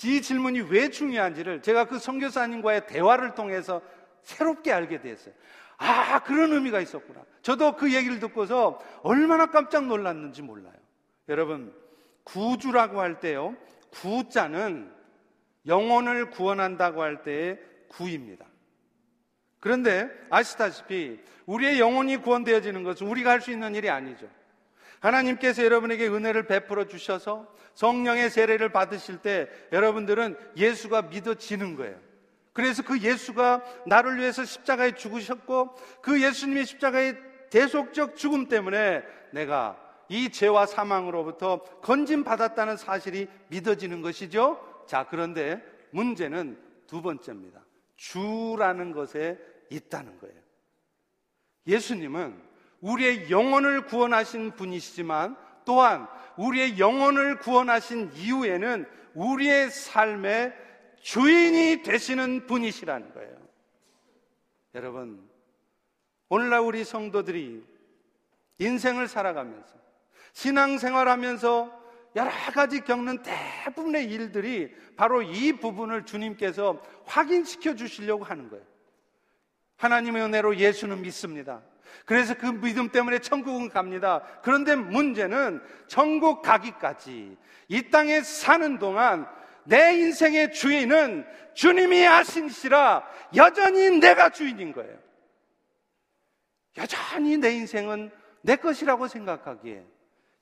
이 0.08 0.22
질문이 0.22 0.62
왜 0.62 0.90
중요한지를 0.90 1.62
제가 1.62 1.86
그 1.86 2.00
선교사님과의 2.00 2.88
대화를 2.88 3.36
통해서 3.36 3.82
새롭게 4.24 4.72
알게 4.72 5.02
됐어요. 5.02 5.34
아, 5.78 6.20
그런 6.24 6.54
의미가 6.54 6.80
있었구나. 6.80 7.24
저도 7.42 7.76
그 7.76 7.94
얘기를 7.94 8.20
듣고서 8.20 8.80
얼마나 9.02 9.48
깜짝 9.48 9.86
놀랐는지 9.86 10.42
몰라요. 10.42 10.76
여러분, 11.28 11.74
구주라고 12.24 13.02
할 13.02 13.20
때요, 13.20 13.56
구자는 13.90 14.92
영혼을 15.66 16.30
구원한다고 16.30 17.02
할 17.02 17.24
때의 17.24 17.60
구입니다. 17.88 18.46
그런데 19.60 20.10
아시다시피 20.30 21.20
우리의 21.46 21.80
영혼이 21.80 22.18
구원되어지는 22.18 22.84
것은 22.84 23.08
우리가 23.08 23.32
할 23.32 23.42
수 23.42 23.52
있는 23.52 23.76
일이 23.76 23.90
아니죠. 23.90 24.28
하나님께서 25.02 25.66
여러분에게 25.66 26.08
은혜를 26.08 26.48
베풀어 26.48 26.86
주셔서 26.86 27.54
성령의 27.74 28.30
세례를 28.30 28.72
받으실 28.72 29.18
때 29.18 29.50
여러분들은 29.72 30.38
예수가 30.56 31.04
믿어지는 31.04 31.76
거예요. 31.76 32.00
그래서 32.54 32.84
그 32.84 33.00
예수가 33.00 33.64
나를 33.88 34.18
위해서 34.18 34.46
십자가에 34.46 34.96
죽으셨고 34.96 35.76
그 36.02 36.22
예수님의 36.22 36.66
십자가의 36.66 37.18
대속적 37.50 38.16
죽음 38.16 38.48
때문에 38.48 39.04
내가 39.32 39.78
이 40.08 40.30
죄와 40.30 40.66
사망으로부터 40.66 41.64
건진 41.82 42.24
받았다는 42.24 42.78
사실이 42.78 43.28
믿어지는 43.48 44.02
것이죠. 44.02 44.86
자, 44.86 45.08
그런데 45.10 45.64
문제는 45.92 46.60
두 46.86 47.02
번째입니다. 47.02 47.64
주라는 47.96 48.92
것에 48.92 49.40
있다는 49.70 50.20
거예요. 50.20 50.36
예수님은 51.66 52.51
우리의 52.82 53.30
영혼을 53.30 53.86
구원하신 53.86 54.52
분이시지만 54.52 55.38
또한 55.66 56.08
우리의 56.38 56.80
영혼을 56.80 57.40
구원하신 57.40 58.12
이후에는 58.16 58.86
우리의 59.14 59.70
삶의 59.70 60.54
주인이 61.02 61.84
되시는 61.84 62.48
분이시라는 62.48 63.14
거예요. 63.14 63.38
여러분, 64.76 65.28
오늘날 66.30 66.62
우리 66.62 66.84
성도들이 66.84 67.64
인생을 68.60 69.08
살아가면서 69.08 69.76
신앙생활 70.34 71.08
하면서 71.08 71.80
여러 72.16 72.32
가지 72.54 72.82
겪는 72.82 73.22
대부분의 73.22 74.06
일들이 74.06 74.74
바로 74.96 75.22
이 75.22 75.54
부분을 75.54 76.06
주님께서 76.06 76.82
확인시켜 77.06 77.76
주시려고 77.76 78.24
하는 78.24 78.50
거예요. 78.50 78.64
하나님의 79.78 80.24
은혜로 80.24 80.58
예수는 80.58 81.02
믿습니다. 81.02 81.62
그래서 82.06 82.34
그 82.34 82.46
믿음 82.46 82.90
때문에 82.90 83.20
천국은 83.20 83.70
갑니다. 83.70 84.22
그런데 84.44 84.76
문제는 84.76 85.62
천국 85.88 86.42
가기까지 86.42 87.38
이 87.68 87.90
땅에 87.90 88.22
사는 88.22 88.80
동안 88.80 89.28
내 89.64 89.94
인생의 89.96 90.54
주인은 90.54 91.26
주님이 91.54 92.04
하신시라 92.04 93.08
여전히 93.36 93.90
내가 94.00 94.30
주인인 94.30 94.74
거예요. 94.74 94.98
여전히 96.78 97.38
내 97.38 97.52
인생은 97.52 98.12
내 98.42 98.56
것이라고 98.56 99.08
생각하기에 99.08 99.86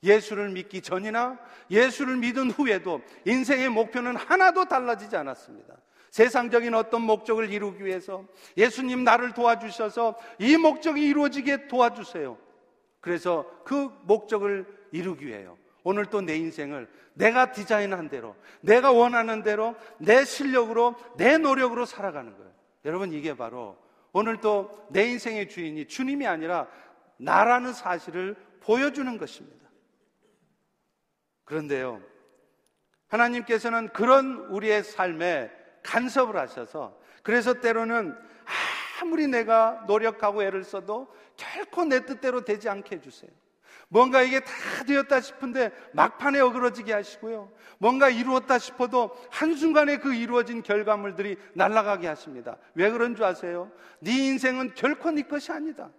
예수를 0.02 0.50
믿기 0.50 0.80
전이나 0.80 1.38
예수를 1.70 2.16
믿은 2.16 2.50
후에도 2.50 3.02
인생의 3.24 3.68
목표는 3.68 4.16
하나도 4.16 4.66
달라지지 4.66 5.16
않았습니다. 5.16 5.74
세상적인 6.10 6.74
어떤 6.74 7.02
목적을 7.02 7.50
이루기 7.52 7.84
위해서 7.84 8.24
예수님 8.56 9.04
나를 9.04 9.32
도와주셔서 9.32 10.18
이 10.38 10.56
목적이 10.56 11.06
이루어지게 11.06 11.68
도와주세요. 11.68 12.36
그래서 13.00 13.48
그 13.64 13.90
목적을 14.02 14.66
이루기 14.92 15.26
위해요. 15.26 15.56
오늘 15.82 16.06
또 16.06 16.20
내 16.20 16.36
인생을 16.36 16.88
내가 17.14 17.52
디자인한 17.52 18.08
대로, 18.08 18.36
내가 18.60 18.92
원하는 18.92 19.42
대로, 19.42 19.74
내 19.98 20.24
실력으로, 20.24 20.94
내 21.16 21.38
노력으로 21.38 21.86
살아가는 21.86 22.36
거예요. 22.36 22.52
여러분, 22.84 23.12
이게 23.12 23.36
바로 23.36 23.76
오늘 24.12 24.40
또 24.40 24.86
내 24.90 25.06
인생의 25.06 25.48
주인이 25.48 25.86
주님이 25.86 26.26
아니라 26.26 26.66
나라는 27.16 27.72
사실을 27.72 28.36
보여주는 28.60 29.16
것입니다. 29.16 29.68
그런데요, 31.44 32.02
하나님께서는 33.08 33.88
그런 33.88 34.46
우리의 34.50 34.84
삶에 34.84 35.50
간섭을 35.82 36.36
하셔서 36.36 36.98
그래서 37.22 37.54
때로는 37.54 38.16
아무리 39.00 39.26
내가 39.26 39.84
노력하고 39.86 40.42
애를 40.42 40.64
써도 40.64 41.12
결코 41.36 41.84
내 41.84 42.04
뜻대로 42.04 42.44
되지 42.44 42.68
않게 42.68 42.96
해주세요. 42.96 43.30
뭔가 43.88 44.22
이게 44.22 44.40
다 44.40 44.52
되었다 44.86 45.20
싶은데 45.20 45.72
막판에 45.92 46.38
어그러지게 46.38 46.92
하시고요. 46.92 47.50
뭔가 47.78 48.08
이루었다 48.08 48.58
싶어도 48.58 49.16
한순간에 49.30 49.98
그 49.98 50.14
이루어진 50.14 50.62
결과물들이 50.62 51.36
날아가게 51.54 52.06
하십니다. 52.06 52.56
왜 52.74 52.90
그런 52.90 53.16
줄 53.16 53.24
아세요? 53.24 53.70
네 53.98 54.12
인생은 54.12 54.74
결코 54.76 55.10
네 55.10 55.22
것이 55.22 55.50
아니다. 55.50 55.90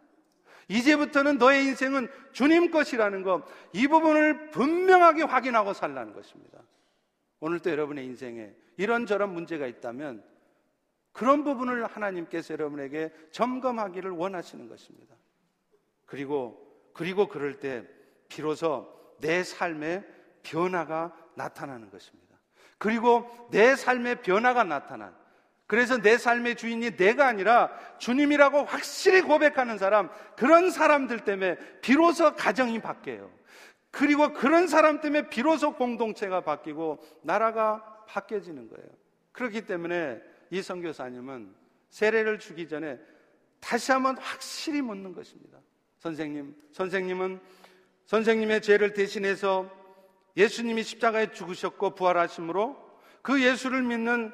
이제부터는 0.69 1.38
너의 1.38 1.65
인생은 1.65 2.07
주님 2.32 2.71
것이라는 2.71 3.23
것, 3.23 3.43
이 3.73 3.88
부분을 3.88 4.51
분명하게 4.51 5.23
확인하고 5.23 5.73
살라는 5.73 6.13
것입니다. 6.13 6.59
오늘도 7.41 7.69
여러분의 7.71 8.05
인생에 8.05 8.51
이런저런 8.78 9.34
문제가 9.34 9.67
있다면 9.67 10.24
그런 11.11 11.43
부분을 11.43 11.86
하나님께서 11.86 12.53
여러분에게 12.53 13.11
점검하기를 13.32 14.11
원하시는 14.11 14.67
것입니다. 14.67 15.15
그리고 16.05 16.69
그리고 16.93 17.28
그럴 17.28 17.59
때 17.59 17.86
비로소 18.28 18.88
내 19.19 19.43
삶에 19.43 20.05
변화가 20.43 21.15
나타나는 21.36 21.89
것입니다. 21.89 22.38
그리고 22.78 23.30
내 23.51 23.76
삶의 23.76 24.22
변화가 24.22 24.63
나타난 24.63 25.15
그래서 25.72 25.97
내 26.01 26.17
삶의 26.17 26.57
주인이 26.57 26.97
내가 26.97 27.28
아니라 27.28 27.72
주님이라고 27.97 28.65
확실히 28.65 29.22
고백하는 29.22 29.78
사람, 29.78 30.09
그런 30.36 30.69
사람들 30.69 31.22
때문에 31.22 31.55
비로소 31.80 32.36
가정이 32.36 32.82
바뀌어요. 32.82 33.32
그리고 33.89 34.34
그런 34.34 34.67
사람 34.67 34.99
때문에 34.99 35.30
비로소 35.30 35.76
공동체가 35.76 36.41
바뀌고 36.41 36.99
나라가 37.22 38.01
바뀌어지는 38.12 38.70
거예요. 38.70 38.89
그렇기 39.32 39.66
때문에 39.66 40.22
이 40.49 40.62
선교사님은 40.62 41.53
세례를 41.89 42.39
주기 42.39 42.68
전에 42.68 42.99
다시 43.59 43.91
한번 43.91 44.18
확실히 44.18 44.82
묻는 44.82 45.14
것입니다. 45.14 45.59
선생님, 45.99 46.55
선생님은 46.72 47.39
선생님의 48.05 48.62
죄를 48.62 48.93
대신해서 48.93 49.70
예수님이 50.36 50.84
십자가에 50.84 51.32
죽으셨고 51.32 51.95
부활하심으로 51.95 52.91
그 53.22 53.41
예수를 53.41 53.84
믿는 53.84 54.34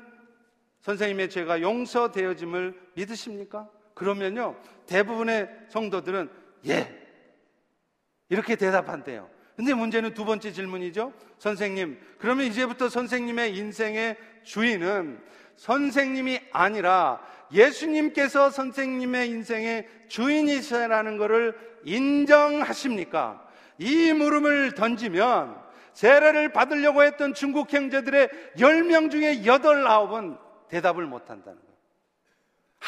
선생님의 0.82 1.30
죄가 1.30 1.61
용서되어짐을 1.61 2.91
믿으십니까? 2.95 3.69
그러면요, 3.93 4.59
대부분의 4.86 5.49
성도들은 5.69 6.30
예. 6.67 7.07
이렇게 8.30 8.55
대답한대요. 8.55 9.30
근데 9.57 9.73
문제는 9.73 10.13
두 10.13 10.23
번째 10.23 10.51
질문이죠. 10.53 11.11
선생님, 11.39 11.99
그러면 12.19 12.45
이제부터 12.45 12.89
선생님의 12.89 13.57
인생의 13.57 14.15
주인은 14.43 15.19
선생님이 15.55 16.39
아니라 16.51 17.19
예수님께서 17.51 18.51
선생님의 18.51 19.29
인생의 19.29 19.87
주인이시라는 20.09 21.17
것을 21.17 21.57
인정하십니까? 21.83 23.43
이 23.79 24.13
물음을 24.13 24.75
던지면 24.75 25.59
세례를 25.93 26.53
받으려고 26.53 27.01
했던 27.03 27.33
중국 27.33 27.73
형제들의 27.73 28.29
10명 28.57 29.09
중에 29.09 29.41
8, 29.43 29.59
9은 29.59 30.37
대답을 30.69 31.07
못 31.07 31.31
한다는 31.31 31.57
거예요. 31.59 31.77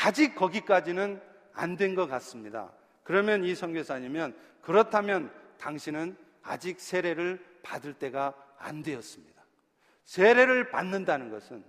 아직 0.03 0.35
거기까지는 0.35 1.19
안 1.53 1.77
된 1.77 1.95
것 1.95 2.07
같습니다. 2.07 2.71
그러면 3.03 3.43
이 3.43 3.55
선교사님은 3.55 4.35
그렇다면 4.61 5.31
당신은 5.57 6.15
아직 6.43 6.79
세례를 6.79 7.43
받을 7.63 7.93
때가 7.93 8.33
안 8.57 8.81
되었습니다. 8.81 9.39
세례를 10.05 10.69
받는다는 10.69 11.29
것은 11.29 11.63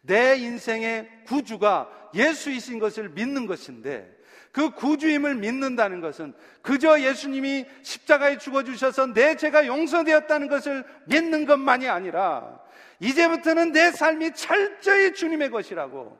내 0.00 0.36
인생의 0.36 1.24
구주가 1.26 1.90
예수이신 2.14 2.78
것을 2.78 3.10
믿는 3.10 3.46
것인데 3.46 4.16
그 4.52 4.70
구주임을 4.70 5.34
믿는다는 5.34 6.00
것은 6.00 6.32
그저 6.62 7.00
예수님이 7.00 7.66
십자가에 7.82 8.38
죽어주셔서 8.38 9.12
내 9.12 9.36
죄가 9.36 9.66
용서되었다는 9.66 10.48
것을 10.48 10.84
믿는 11.06 11.44
것만이 11.44 11.88
아니라 11.88 12.58
이제부터는 13.00 13.72
내 13.72 13.90
삶이 13.90 14.32
철저히 14.32 15.12
주님의 15.12 15.50
것이라고 15.50 16.18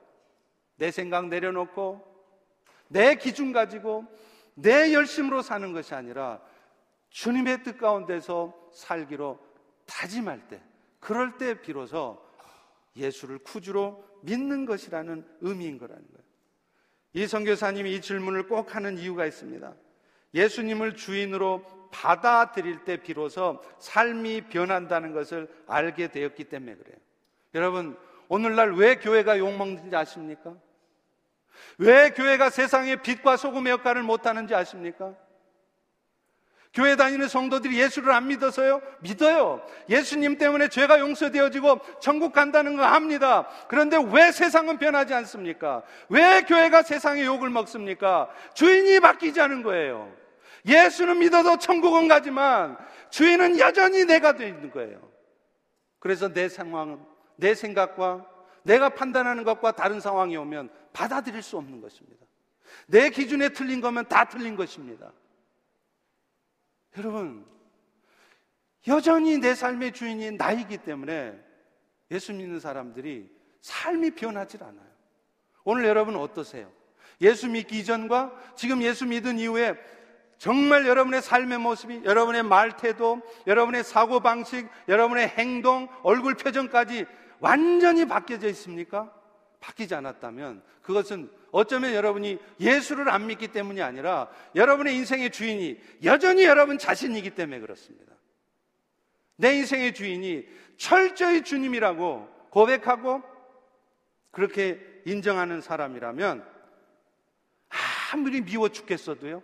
내 0.77 0.91
생각 0.91 1.29
내려놓고 1.29 2.05
내 2.89 3.15
기준 3.15 3.53
가지고 3.53 4.05
내 4.55 4.93
열심으로 4.93 5.41
사는 5.41 5.73
것이 5.73 5.95
아니라 5.95 6.41
주님의 7.17 7.63
뜻 7.63 7.79
가운데서 7.79 8.55
살기로 8.75 9.41
다짐할 9.87 10.49
때 10.49 10.61
그럴 11.01 11.39
때 11.39 11.63
비로소 11.63 12.23
예수를 12.95 13.39
구주로 13.39 14.05
믿는 14.21 14.67
것이라는 14.67 15.27
의미인 15.41 15.79
거라는 15.79 16.03
거예요. 16.03 16.23
이 17.15 17.27
선교사님이 17.27 17.95
이 17.95 18.01
질문을 18.03 18.49
꼭 18.49 18.75
하는 18.75 18.99
이유가 18.99 19.25
있습니다. 19.25 19.75
예수님을 20.35 20.95
주인으로 20.95 21.89
받아들일 21.91 22.85
때 22.85 22.99
비로소 22.99 23.63
삶이 23.79 24.49
변한다는 24.51 25.15
것을 25.15 25.49
알게 25.67 26.09
되었기 26.09 26.45
때문에 26.45 26.75
그래요. 26.75 26.99
여러분, 27.55 27.97
오늘날 28.29 28.75
왜 28.75 28.97
교회가 28.97 29.39
욕먹는지 29.39 29.97
아십니까? 29.97 30.55
왜 31.79 32.11
교회가 32.11 32.51
세상의 32.51 33.01
빛과 33.01 33.39
소금의 33.39 33.71
역할을 33.73 34.03
못하는지 34.03 34.55
아십니까? 34.55 35.15
교회 36.77 36.95
다니는 36.95 37.27
성도들이 37.27 37.81
예수를 37.81 38.13
안 38.13 38.29
믿어서요? 38.29 38.83
믿어요. 39.01 39.67
예수님 39.89 40.37
때문에 40.37 40.69
죄가 40.69 41.01
용서되어지고 41.01 41.81
천국 42.03 42.35
간다는 42.35 42.77
거 42.77 42.85
합니다. 42.85 43.49
그런데 43.69 43.97
왜 44.13 44.31
세상은 44.31 44.77
변하지 44.77 45.15
않습니까? 45.15 45.83
왜 46.11 46.43
교회가 46.43 46.83
세상의 46.83 47.25
욕을 47.25 47.49
먹습니까? 47.49 48.29
주인이 48.53 49.01
바뀌지 49.01 49.41
않은 49.41 49.63
거예요. 49.63 50.15
예수는 50.67 51.21
믿어도 51.21 51.57
천국은 51.57 52.09
가지만 52.09 52.77
주인은 53.09 53.59
여전히 53.59 54.05
내가 54.05 54.35
되어 54.35 54.49
있는 54.49 54.71
거예요. 54.71 55.01
그래서 55.99 56.31
내 56.31 56.51
상황, 56.51 57.07
내 57.37 57.55
생각과 57.55 58.27
내가 58.65 58.91
판단하는 58.91 59.45
것과 59.45 59.73
다른 59.73 59.99
상황이 59.99 60.37
오면 60.37 60.69
받아들일 60.93 61.41
수 61.41 61.57
없는 61.57 61.81
것입니다. 61.81 62.27
내 62.87 63.09
기준에 63.09 63.49
틀린 63.49 63.81
거면 63.81 64.09
다 64.09 64.27
틀린 64.27 64.57
것입니다. 64.57 65.11
여러분, 66.99 67.45
여전히 68.87 69.39
내 69.39 69.55
삶의 69.55 69.93
주인이 69.93 70.33
나이기 70.33 70.79
때문에 70.79 71.39
예수 72.11 72.33
믿는 72.33 72.61
사람들이 72.61 73.31
삶이 73.61 74.13
변하지 74.13 74.59
않아요. 74.61 74.87
오늘 75.65 75.85
여러분 75.87 76.17
어떠세요? 76.17 76.71
예수 77.21 77.49
믿기 77.49 77.81
이전과 77.81 78.33
지금 78.55 78.83
예수 78.83 79.07
믿은 79.07 79.39
이후에 79.39 79.75
정말 80.39 80.87
여러분의 80.87 81.23
삶의 81.23 81.59
모습이, 81.59 82.03
여러분의 82.05 82.43
말 82.43 82.77
태도, 82.77 83.21
여러분의 83.47 83.85
사고방식, 83.85 84.69
여러분의 84.87 85.29
행동, 85.29 85.89
얼굴 86.03 86.35
표정까지 86.35 87.07
완전히 87.41 88.07
바뀌어져 88.07 88.49
있습니까? 88.49 89.13
바뀌지 89.67 89.95
않았다면 89.97 90.63
그것은 90.83 91.29
어쩌면 91.51 91.93
여러분이 91.93 92.39
예수를 92.61 93.09
안 93.09 93.27
믿기 93.27 93.49
때문이 93.49 93.83
아니라 93.83 94.29
여러분의 94.55 94.95
인생의 94.95 95.31
주인이 95.33 95.81
여전히 96.05 96.45
여러분 96.45 96.79
자신이기 96.79 97.31
때문에 97.31 97.59
그렇습니다. 97.59 98.15
내 99.37 99.55
인생의 99.57 99.95
주인이 99.95 100.47
철저히 100.77 101.43
주님이라고 101.43 102.29
고백하고 102.51 103.23
그렇게 104.31 104.81
인정하는 105.05 105.61
사람이라면 105.61 106.47
아무리 108.13 108.41
미워 108.43 108.69
죽겠어도요. 108.69 109.43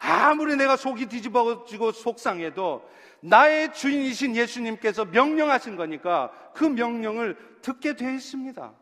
아무리 0.00 0.56
내가 0.56 0.76
속이 0.76 1.06
뒤집어지고 1.06 1.92
속상해도 1.92 2.88
나의 3.20 3.72
주인이신 3.72 4.34
예수님께서 4.34 5.04
명령하신 5.04 5.76
거니까 5.76 6.32
그 6.54 6.64
명령을 6.64 7.36
듣게 7.62 7.94
되어 7.94 8.12
있습니다. 8.12 8.74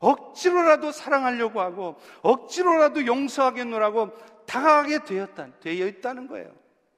억지로라도 0.00 0.92
사랑하려고 0.92 1.60
하고 1.60 1.96
억지로라도 2.22 3.06
용서하겠노라고 3.06 4.10
당하게 4.46 5.04
되었다, 5.04 5.48
되어 5.60 5.86
있다는 5.86 6.28
거예요. 6.28 6.52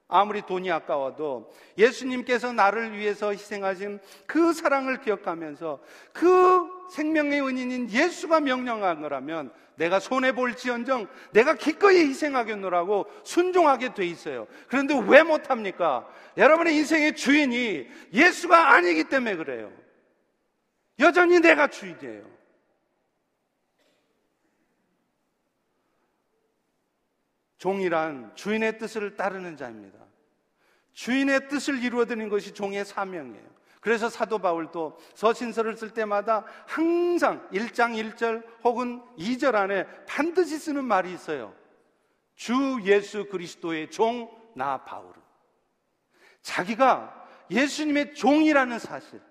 아무리 0.07 0.41
돈이 0.41 0.69
아까워도 0.69 1.53
예수님께서 1.77 2.51
나를 2.51 2.97
위해서 2.97 3.31
희생하신 3.31 3.99
그 4.27 4.51
사랑을 4.51 4.99
기억하면서 4.99 5.79
그 6.11 6.69
생명의 6.91 7.41
은인인 7.41 7.89
예수가 7.89 8.41
명령한 8.41 9.01
거라면 9.01 9.53
내가 9.75 10.01
손해볼지언정 10.01 11.07
내가 11.31 11.53
기꺼이 11.55 11.97
희생하겠노라고 12.09 13.05
순종하게 13.23 13.93
돼 13.93 14.05
있어요. 14.05 14.47
그런데 14.67 14.99
왜 15.07 15.23
못합니까? 15.23 16.05
여러분의 16.35 16.75
인생의 16.75 17.15
주인이 17.15 17.87
예수가 18.13 18.73
아니기 18.73 19.05
때문에 19.05 19.37
그래요. 19.37 19.71
여전히 20.99 21.39
내가 21.39 21.67
주인이에요. 21.67 22.40
종이란 27.61 28.31
주인의 28.33 28.79
뜻을 28.79 29.15
따르는 29.15 29.55
자입니다. 29.55 29.99
주인의 30.93 31.47
뜻을 31.47 31.83
이루어드리는 31.83 32.27
것이 32.27 32.55
종의 32.55 32.83
사명이에요. 32.83 33.45
그래서 33.81 34.09
사도 34.09 34.39
바울도 34.39 34.97
서신서를 35.13 35.77
쓸 35.77 35.91
때마다 35.91 36.43
항상 36.65 37.47
1장 37.51 37.93
1절 38.15 38.43
혹은 38.63 39.03
2절 39.15 39.53
안에 39.53 39.85
반드시 40.07 40.57
쓰는 40.57 40.85
말이 40.85 41.13
있어요. 41.13 41.53
주 42.33 42.79
예수 42.83 43.25
그리스도의 43.25 43.91
종, 43.91 44.31
나 44.55 44.83
바울은. 44.83 45.21
자기가 46.41 47.27
예수님의 47.51 48.15
종이라는 48.15 48.79
사실. 48.79 49.21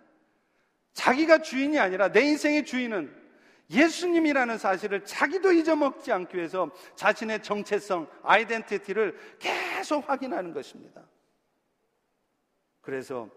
자기가 0.93 1.43
주인이 1.43 1.81
아니라 1.81 2.13
내 2.13 2.21
인생의 2.21 2.65
주인은 2.65 3.13
예수님이라는 3.71 4.59
사실을 4.59 5.05
자기도 5.05 5.53
잊어먹지 5.53 6.11
않기 6.13 6.37
위해서 6.37 6.71
자신의 6.97 7.43
정체성, 7.43 8.09
아이덴티티를 8.23 9.37
계속 9.39 10.09
확인하는 10.09 10.53
것입니다. 10.53 11.03
그래서 12.81 13.29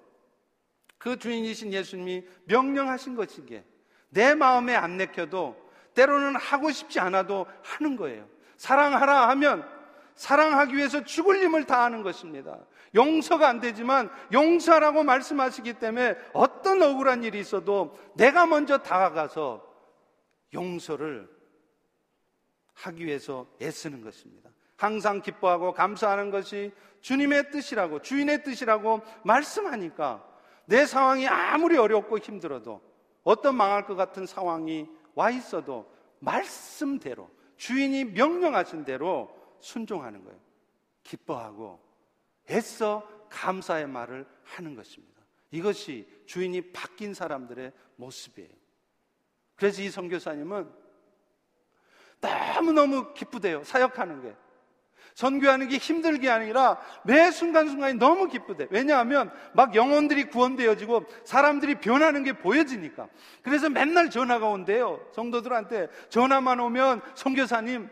그 0.97 1.17
주인이신 1.17 1.73
예수님이 1.73 2.25
명령하신 2.45 3.15
것이기에 3.15 3.63
내 4.09 4.33
마음에 4.35 4.75
안 4.75 4.97
내켜도 4.97 5.55
때로는 5.93 6.35
하고 6.35 6.71
싶지 6.71 6.99
않아도 6.99 7.45
하는 7.61 7.95
거예요. 7.95 8.27
사랑하라 8.57 9.29
하면 9.29 9.67
사랑하기 10.15 10.75
위해서 10.75 11.03
죽을 11.03 11.41
힘을 11.41 11.65
다하는 11.65 12.03
것입니다. 12.03 12.59
용서가 12.95 13.49
안 13.49 13.59
되지만 13.59 14.09
용서라고 14.31 15.03
말씀하시기 15.03 15.73
때문에 15.73 16.15
어떤 16.33 16.81
억울한 16.81 17.23
일이 17.23 17.39
있어도 17.39 17.97
내가 18.15 18.45
먼저 18.45 18.77
다가가서 18.77 19.72
용서를 20.53 21.29
하기 22.73 23.05
위해서 23.05 23.47
애쓰는 23.61 24.01
것입니다. 24.01 24.49
항상 24.75 25.21
기뻐하고 25.21 25.73
감사하는 25.73 26.31
것이 26.31 26.71
주님의 27.01 27.51
뜻이라고 27.51 28.01
주인의 28.01 28.43
뜻이라고 28.43 29.01
말씀하니까 29.23 30.27
내 30.65 30.85
상황이 30.85 31.27
아무리 31.27 31.77
어렵고 31.77 32.17
힘들어도 32.17 32.81
어떤 33.23 33.55
망할 33.55 33.85
것 33.85 33.95
같은 33.95 34.25
상황이 34.25 34.89
와 35.15 35.29
있어도 35.29 35.91
말씀대로 36.19 37.29
주인이 37.57 38.05
명령하신 38.05 38.85
대로 38.85 39.33
순종하는 39.59 40.23
거예요. 40.23 40.39
기뻐하고 41.03 41.79
애써 42.49 43.07
감사의 43.29 43.87
말을 43.87 44.27
하는 44.43 44.75
것입니다. 44.75 45.21
이것이 45.51 46.07
주인이 46.25 46.73
바뀐 46.73 47.13
사람들의 47.13 47.71
모습이에요. 47.95 48.62
그래서 49.55 49.81
이 49.81 49.89
선교사님은 49.89 50.69
너무너무 52.21 53.13
기쁘대요. 53.13 53.63
사역하는 53.63 54.21
게. 54.21 54.35
선교하는 55.15 55.67
게 55.67 55.77
힘들게 55.77 56.29
아니라 56.29 56.79
매 57.03 57.29
순간순간이 57.29 57.95
너무 57.95 58.27
기쁘대. 58.27 58.67
왜냐하면 58.71 59.31
막 59.53 59.75
영혼들이 59.75 60.29
구원되어지고 60.29 61.05
사람들이 61.23 61.75
변하는 61.75 62.23
게 62.23 62.33
보여지니까. 62.33 63.07
그래서 63.43 63.69
맨날 63.69 64.09
전화가 64.09 64.47
온대요. 64.47 65.05
성도들한테 65.13 65.89
전화만 66.09 66.59
오면 66.59 67.01
선교사님 67.13 67.89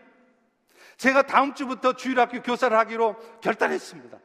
제가 0.98 1.24
다음 1.24 1.54
주부터 1.54 1.94
주일학교 1.94 2.42
교사를 2.42 2.76
하기로 2.76 3.16
결단했습니다. 3.42 4.18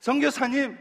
선교사님 0.00 0.78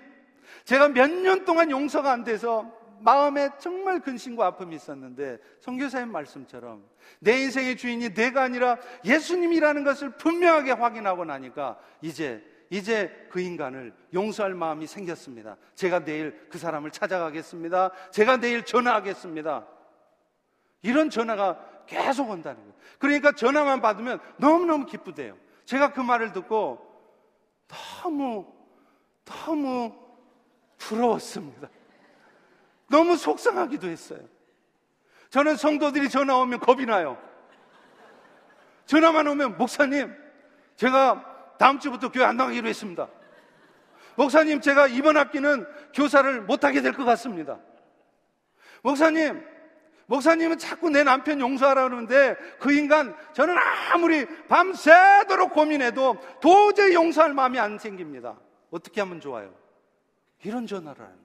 제가 0.65 0.89
몇 0.89 1.09
년 1.09 1.45
동안 1.45 1.71
용서가 1.71 2.11
안 2.11 2.23
돼서 2.23 2.71
마음에 3.03 3.49
정말 3.59 3.99
근심과 3.99 4.45
아픔이 4.45 4.75
있었는데 4.75 5.37
성교사님 5.59 6.11
말씀처럼 6.11 6.83
내 7.19 7.41
인생의 7.41 7.77
주인이 7.77 8.13
내가 8.13 8.43
아니라 8.43 8.77
예수님이라는 9.03 9.83
것을 9.83 10.11
분명하게 10.11 10.71
확인하고 10.71 11.25
나니까 11.25 11.77
이제 12.01 12.43
이제 12.69 13.27
그 13.29 13.39
인간을 13.39 13.93
용서할 14.13 14.55
마음이 14.55 14.87
생겼습니다. 14.87 15.57
제가 15.75 16.03
내일 16.05 16.47
그 16.49 16.57
사람을 16.57 16.91
찾아가겠습니다. 16.91 17.91
제가 18.11 18.37
내일 18.37 18.65
전화하겠습니다. 18.65 19.67
이런 20.81 21.09
전화가 21.09 21.83
계속 21.85 22.29
온다는 22.29 22.61
거예요. 22.61 22.73
그러니까 22.97 23.33
전화만 23.33 23.81
받으면 23.81 24.19
너무너무 24.37 24.85
기쁘대요. 24.85 25.37
제가 25.65 25.93
그 25.93 25.99
말을 25.99 26.31
듣고 26.31 26.79
너무, 27.67 28.51
너무 29.23 29.93
부러웠습니다. 30.77 31.69
너무 32.93 33.17
속상하기도 33.17 33.87
했어요. 33.87 34.19
저는 35.31 35.55
성도들이 35.55 36.09
전화 36.09 36.37
오면 36.37 36.59
겁이 36.59 36.85
나요. 36.85 37.17
전화만 38.85 39.27
오면 39.27 39.57
목사님, 39.57 40.13
제가 40.75 41.55
다음 41.57 41.79
주부터 41.79 42.11
교회 42.11 42.23
안 42.23 42.37
나가기로 42.37 42.67
했습니다. 42.67 43.09
목사님, 44.15 44.61
제가 44.61 44.85
이번 44.87 45.17
학기는 45.17 45.65
교사를 45.95 46.41
못하게 46.43 46.81
될 46.83 46.93
것 46.93 47.03
같습니다. 47.03 47.57
목사님, 48.83 49.43
목사님은 50.05 50.59
자꾸 50.59 50.91
내 50.91 51.03
남편 51.03 51.39
용서하라 51.39 51.85
그러는데 51.85 52.35
그 52.59 52.73
인간 52.73 53.15
저는 53.33 53.55
아무리 53.91 54.27
밤새도록 54.47 55.53
고민해도 55.53 56.17
도저히 56.39 56.93
용서할 56.93 57.33
마음이 57.33 57.57
안 57.57 57.79
생깁니다. 57.79 58.37
어떻게 58.69 59.01
하면 59.01 59.19
좋아요? 59.19 59.51
이런 60.43 60.67
전화를 60.67 61.03
하는. 61.03 61.22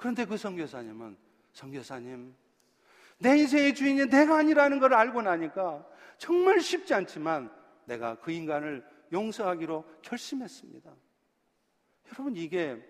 그런데 0.00 0.24
그 0.24 0.38
선교사님은 0.38 1.14
선교사님 1.52 2.34
내 3.18 3.36
인생의 3.36 3.74
주인이 3.74 4.06
내가 4.06 4.38
아니라는 4.38 4.80
걸 4.80 4.94
알고 4.94 5.20
나니까 5.20 5.86
정말 6.16 6.58
쉽지 6.62 6.94
않지만 6.94 7.54
내가 7.84 8.18
그 8.18 8.32
인간을 8.32 8.82
용서하기로 9.12 9.84
결심했습니다. 10.00 10.90
여러분 12.08 12.34
이게 12.34 12.82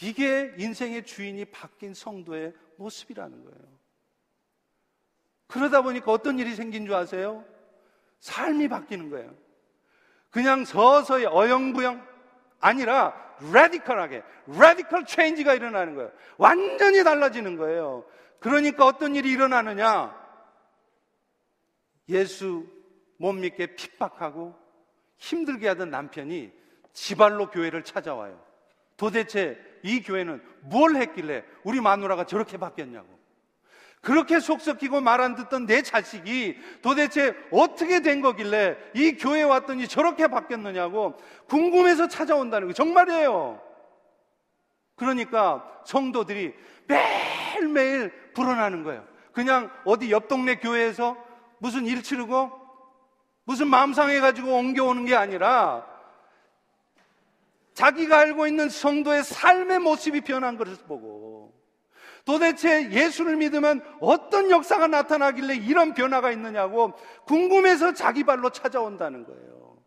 이게 0.00 0.54
인생의 0.56 1.04
주인이 1.04 1.44
바뀐 1.44 1.92
성도의 1.92 2.54
모습이라는 2.78 3.44
거예요. 3.44 3.78
그러다 5.48 5.82
보니까 5.82 6.12
어떤 6.12 6.38
일이 6.38 6.54
생긴 6.54 6.86
줄 6.86 6.94
아세요? 6.94 7.44
삶이 8.20 8.68
바뀌는 8.68 9.10
거예요. 9.10 9.36
그냥 10.30 10.64
서서히 10.64 11.26
어영부영 11.26 12.06
아니라 12.60 13.14
radical하게 13.52 14.22
radical 14.46 15.06
change가 15.06 15.54
일어나는 15.54 15.94
거예요. 15.94 16.10
완전히 16.36 17.04
달라지는 17.04 17.56
거예요. 17.56 18.04
그러니까 18.40 18.86
어떤 18.86 19.14
일이 19.14 19.30
일어나느냐? 19.30 20.16
예수 22.08 22.66
못 23.18 23.32
믿게 23.32 23.74
핍박하고 23.74 24.54
힘들게 25.18 25.68
하던 25.68 25.90
남편이 25.90 26.52
지발로 26.92 27.50
교회를 27.50 27.84
찾아와요. 27.84 28.42
도대체 28.96 29.58
이 29.82 30.02
교회는 30.02 30.42
뭘 30.62 30.96
했길래 30.96 31.44
우리 31.64 31.80
마누라가 31.80 32.24
저렇게 32.24 32.56
바뀌었냐고. 32.56 33.17
그렇게 34.00 34.40
속 34.40 34.60
썩히고 34.60 35.00
말 35.00 35.20
안 35.20 35.34
듣던 35.34 35.66
내 35.66 35.82
자식이 35.82 36.56
도대체 36.82 37.34
어떻게 37.50 38.00
된 38.00 38.20
거길래 38.20 38.76
이 38.94 39.12
교회에 39.12 39.42
왔더니 39.42 39.88
저렇게 39.88 40.28
바뀌었느냐고 40.28 41.16
궁금해서 41.48 42.06
찾아온다는 42.08 42.68
거 42.68 42.74
정말이에요. 42.74 43.60
그러니까 44.94 45.64
성도들이 45.84 46.54
매일매일 46.86 48.12
불어나는 48.34 48.84
거예요. 48.84 49.04
그냥 49.32 49.70
어디 49.84 50.10
옆 50.10 50.28
동네 50.28 50.56
교회에서 50.56 51.16
무슨 51.58 51.86
일 51.86 52.02
치르고 52.02 52.50
무슨 53.44 53.68
마음 53.68 53.92
상해가지고 53.92 54.52
옮겨오는 54.52 55.04
게 55.06 55.14
아니라 55.14 55.86
자기가 57.74 58.18
알고 58.18 58.46
있는 58.46 58.68
성도의 58.68 59.22
삶의 59.24 59.78
모습이 59.78 60.20
변한 60.22 60.56
것을 60.56 60.74
보고 60.86 61.27
도대체 62.28 62.90
예수를 62.90 63.36
믿으면 63.36 63.80
어떤 64.00 64.50
역사가 64.50 64.86
나타나길래 64.86 65.56
이런 65.56 65.94
변화가 65.94 66.30
있느냐고 66.32 66.92
궁금해서 67.24 67.94
자기 67.94 68.22
발로 68.22 68.50
찾아온다는 68.50 69.24
거예요. 69.24 69.82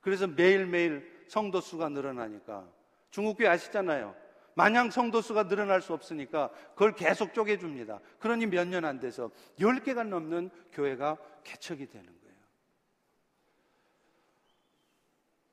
그래서 0.00 0.28
매일매일 0.28 1.24
성도 1.26 1.60
수가 1.60 1.88
늘어나니까 1.88 2.68
중국교회 3.10 3.48
아시잖아요. 3.48 4.14
마냥 4.54 4.92
성도 4.92 5.20
수가 5.20 5.48
늘어날 5.48 5.82
수 5.82 5.92
없으니까 5.92 6.50
그걸 6.74 6.94
계속 6.94 7.34
쪼개줍니다. 7.34 7.98
그러니 8.20 8.46
몇 8.46 8.68
년 8.68 8.84
안 8.84 9.00
돼서 9.00 9.32
10개가 9.58 10.06
넘는 10.06 10.50
교회가 10.70 11.16
개척이 11.42 11.88
되는 11.88 12.06
거예요. 12.06 12.36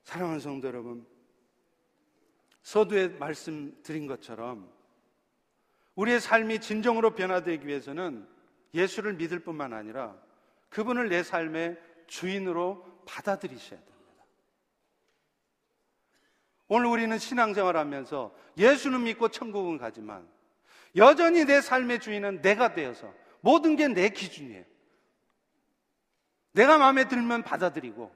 사랑하는 0.03 0.39
성도 0.39 0.67
여러분, 0.67 1.07
서두에 2.61 3.07
말씀드린 3.07 4.05
것처럼 4.05 4.79
우리의 5.95 6.19
삶이 6.19 6.59
진정으로 6.59 7.15
변화되기 7.15 7.67
위해서는 7.67 8.27
예수를 8.73 9.13
믿을 9.13 9.39
뿐만 9.39 9.73
아니라 9.73 10.15
그분을 10.69 11.09
내 11.09 11.23
삶의 11.23 11.77
주인으로 12.07 13.03
받아들이셔야 13.05 13.79
됩니다. 13.79 13.91
오늘 16.67 16.87
우리는 16.87 17.17
신앙생활 17.17 17.75
하면서 17.75 18.33
예수는 18.57 19.03
믿고 19.03 19.27
천국은 19.29 19.77
가지만 19.77 20.27
여전히 20.95 21.45
내 21.45 21.59
삶의 21.61 21.99
주인은 21.99 22.41
내가 22.41 22.73
되어서 22.73 23.13
모든 23.41 23.75
게 23.75 23.87
내 23.87 24.09
기준이에요. 24.09 24.63
내가 26.53 26.77
마음에 26.77 27.07
들면 27.07 27.43
받아들이고 27.43 28.13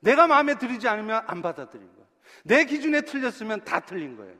내가 0.00 0.26
마음에 0.26 0.56
들지 0.56 0.88
않으면 0.88 1.24
안 1.26 1.42
받아들인 1.42 1.86
거예요. 1.92 2.06
내 2.44 2.64
기준에 2.64 3.02
틀렸으면 3.02 3.64
다 3.64 3.80
틀린 3.80 4.16
거예요. 4.16 4.36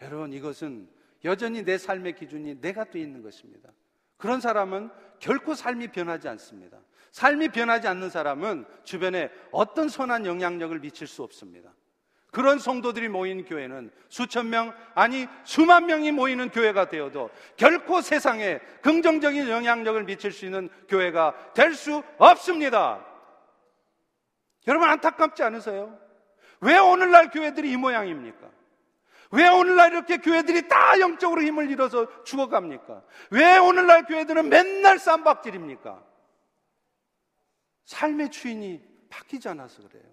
여러분 0.00 0.32
이것은 0.32 0.88
여전히 1.24 1.64
내 1.64 1.78
삶의 1.78 2.14
기준이 2.14 2.60
내가 2.60 2.84
돼 2.84 3.00
있는 3.00 3.22
것입니다. 3.22 3.70
그런 4.16 4.40
사람은 4.40 4.90
결코 5.18 5.54
삶이 5.54 5.88
변하지 5.88 6.28
않습니다. 6.28 6.78
삶이 7.12 7.48
변하지 7.48 7.88
않는 7.88 8.10
사람은 8.10 8.64
주변에 8.84 9.30
어떤 9.50 9.88
선한 9.88 10.26
영향력을 10.26 10.78
미칠 10.80 11.06
수 11.06 11.22
없습니다. 11.22 11.74
그런 12.30 12.58
성도들이 12.58 13.08
모인 13.08 13.44
교회는 13.44 13.90
수천 14.08 14.48
명, 14.48 14.74
아니 14.94 15.26
수만 15.44 15.84
명이 15.84 16.12
모이는 16.12 16.48
교회가 16.48 16.88
되어도 16.88 17.30
결코 17.56 18.00
세상에 18.00 18.58
긍정적인 18.80 19.48
영향력을 19.50 20.02
미칠 20.04 20.32
수 20.32 20.46
있는 20.46 20.70
교회가 20.88 21.52
될 21.52 21.74
수 21.74 22.02
없습니다. 22.16 23.04
여러분 24.66 24.88
안타깝지 24.88 25.42
않으세요? 25.42 25.98
왜 26.60 26.78
오늘날 26.78 27.30
교회들이 27.30 27.70
이 27.70 27.76
모양입니까? 27.76 28.48
왜 29.32 29.48
오늘날 29.48 29.92
이렇게 29.92 30.18
교회들이 30.18 30.68
다 30.68 31.00
영적으로 31.00 31.42
힘을 31.42 31.70
잃어서 31.70 32.22
죽어갑니까? 32.24 33.02
왜 33.30 33.56
오늘날 33.56 34.04
교회들은 34.04 34.48
맨날 34.48 34.98
쌈박질입니까? 34.98 36.06
삶의 37.86 38.30
주인이 38.30 38.82
바뀌지 39.08 39.48
않아서 39.48 39.82
그래요. 39.88 40.04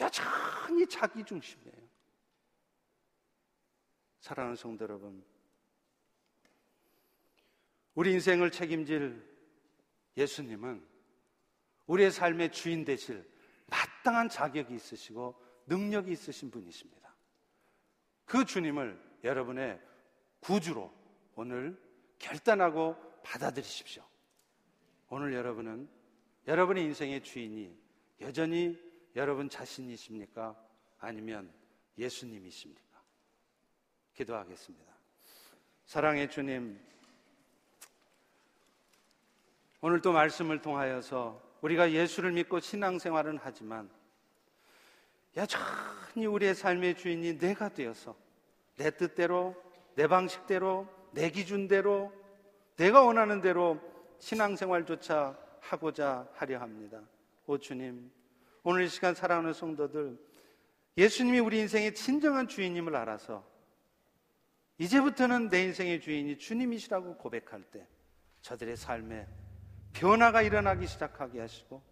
여전히 0.00 0.86
자기 0.88 1.24
중심이에요. 1.24 1.86
사랑하는 4.20 4.56
성도 4.56 4.82
여러분, 4.84 5.24
우리 7.94 8.12
인생을 8.12 8.50
책임질 8.50 9.24
예수님은 10.16 10.84
우리의 11.86 12.10
삶의 12.10 12.50
주인 12.50 12.84
되실 12.84 13.24
마땅한 13.66 14.28
자격이 14.28 14.74
있으시고 14.74 15.40
능력이 15.66 16.10
있으신 16.10 16.50
분이십니다. 16.50 17.05
그 18.26 18.44
주님을 18.44 19.00
여러분의 19.24 19.80
구주로 20.40 20.92
오늘 21.36 21.80
결단하고 22.18 22.96
받아들이십시오. 23.22 24.04
오늘 25.08 25.32
여러분은 25.32 25.88
여러분의 26.46 26.84
인생의 26.84 27.22
주인이 27.22 27.76
여전히 28.20 28.78
여러분 29.14 29.48
자신이십니까? 29.48 30.56
아니면 30.98 31.52
예수님이십니까? 31.96 33.02
기도하겠습니다. 34.14 34.92
사랑의 35.84 36.28
주님, 36.30 36.80
오늘 39.80 40.00
또 40.00 40.12
말씀을 40.12 40.60
통하여서 40.60 41.58
우리가 41.60 41.92
예수를 41.92 42.32
믿고 42.32 42.60
신앙생활은 42.60 43.38
하지만 43.40 43.90
여전히 45.36 46.26
우리의 46.26 46.54
삶의 46.54 46.96
주인이 46.96 47.38
내가 47.38 47.68
되어서 47.68 48.16
내 48.76 48.90
뜻대로, 48.90 49.54
내 49.94 50.06
방식대로, 50.06 50.88
내 51.12 51.30
기준대로, 51.30 52.12
내가 52.76 53.02
원하는 53.02 53.40
대로 53.40 53.80
신앙생활조차 54.18 55.38
하고자 55.60 56.28
하려 56.34 56.58
합니다. 56.60 57.00
오 57.46 57.58
주님, 57.58 58.10
오늘 58.62 58.84
이 58.84 58.88
시간 58.88 59.14
사랑하는 59.14 59.52
성도들, 59.52 60.18
예수님이 60.98 61.40
우리 61.40 61.58
인생의 61.60 61.94
진정한 61.94 62.48
주인임을 62.48 62.96
알아서 62.96 63.44
이제부터는 64.78 65.48
내 65.48 65.62
인생의 65.64 66.00
주인이 66.00 66.38
주님이시라고 66.38 67.16
고백할 67.16 67.62
때 67.64 67.86
저들의 68.42 68.76
삶에 68.76 69.26
변화가 69.92 70.42
일어나기 70.42 70.86
시작하게 70.86 71.40
하시고 71.40 71.82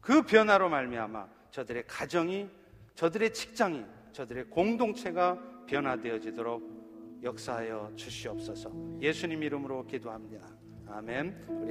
그 0.00 0.22
변화로 0.22 0.68
말미암아 0.68 1.28
저들의 1.50 1.86
가정이 1.86 2.48
저들의 2.98 3.32
직장이 3.32 3.84
저들의 4.10 4.50
공동체가 4.50 5.38
변화되어지도록 5.68 7.20
역사하여 7.22 7.92
주시옵소서. 7.94 8.72
예수님 9.00 9.40
이름으로 9.44 9.86
기도합니다. 9.86 10.48
아멘. 10.88 11.68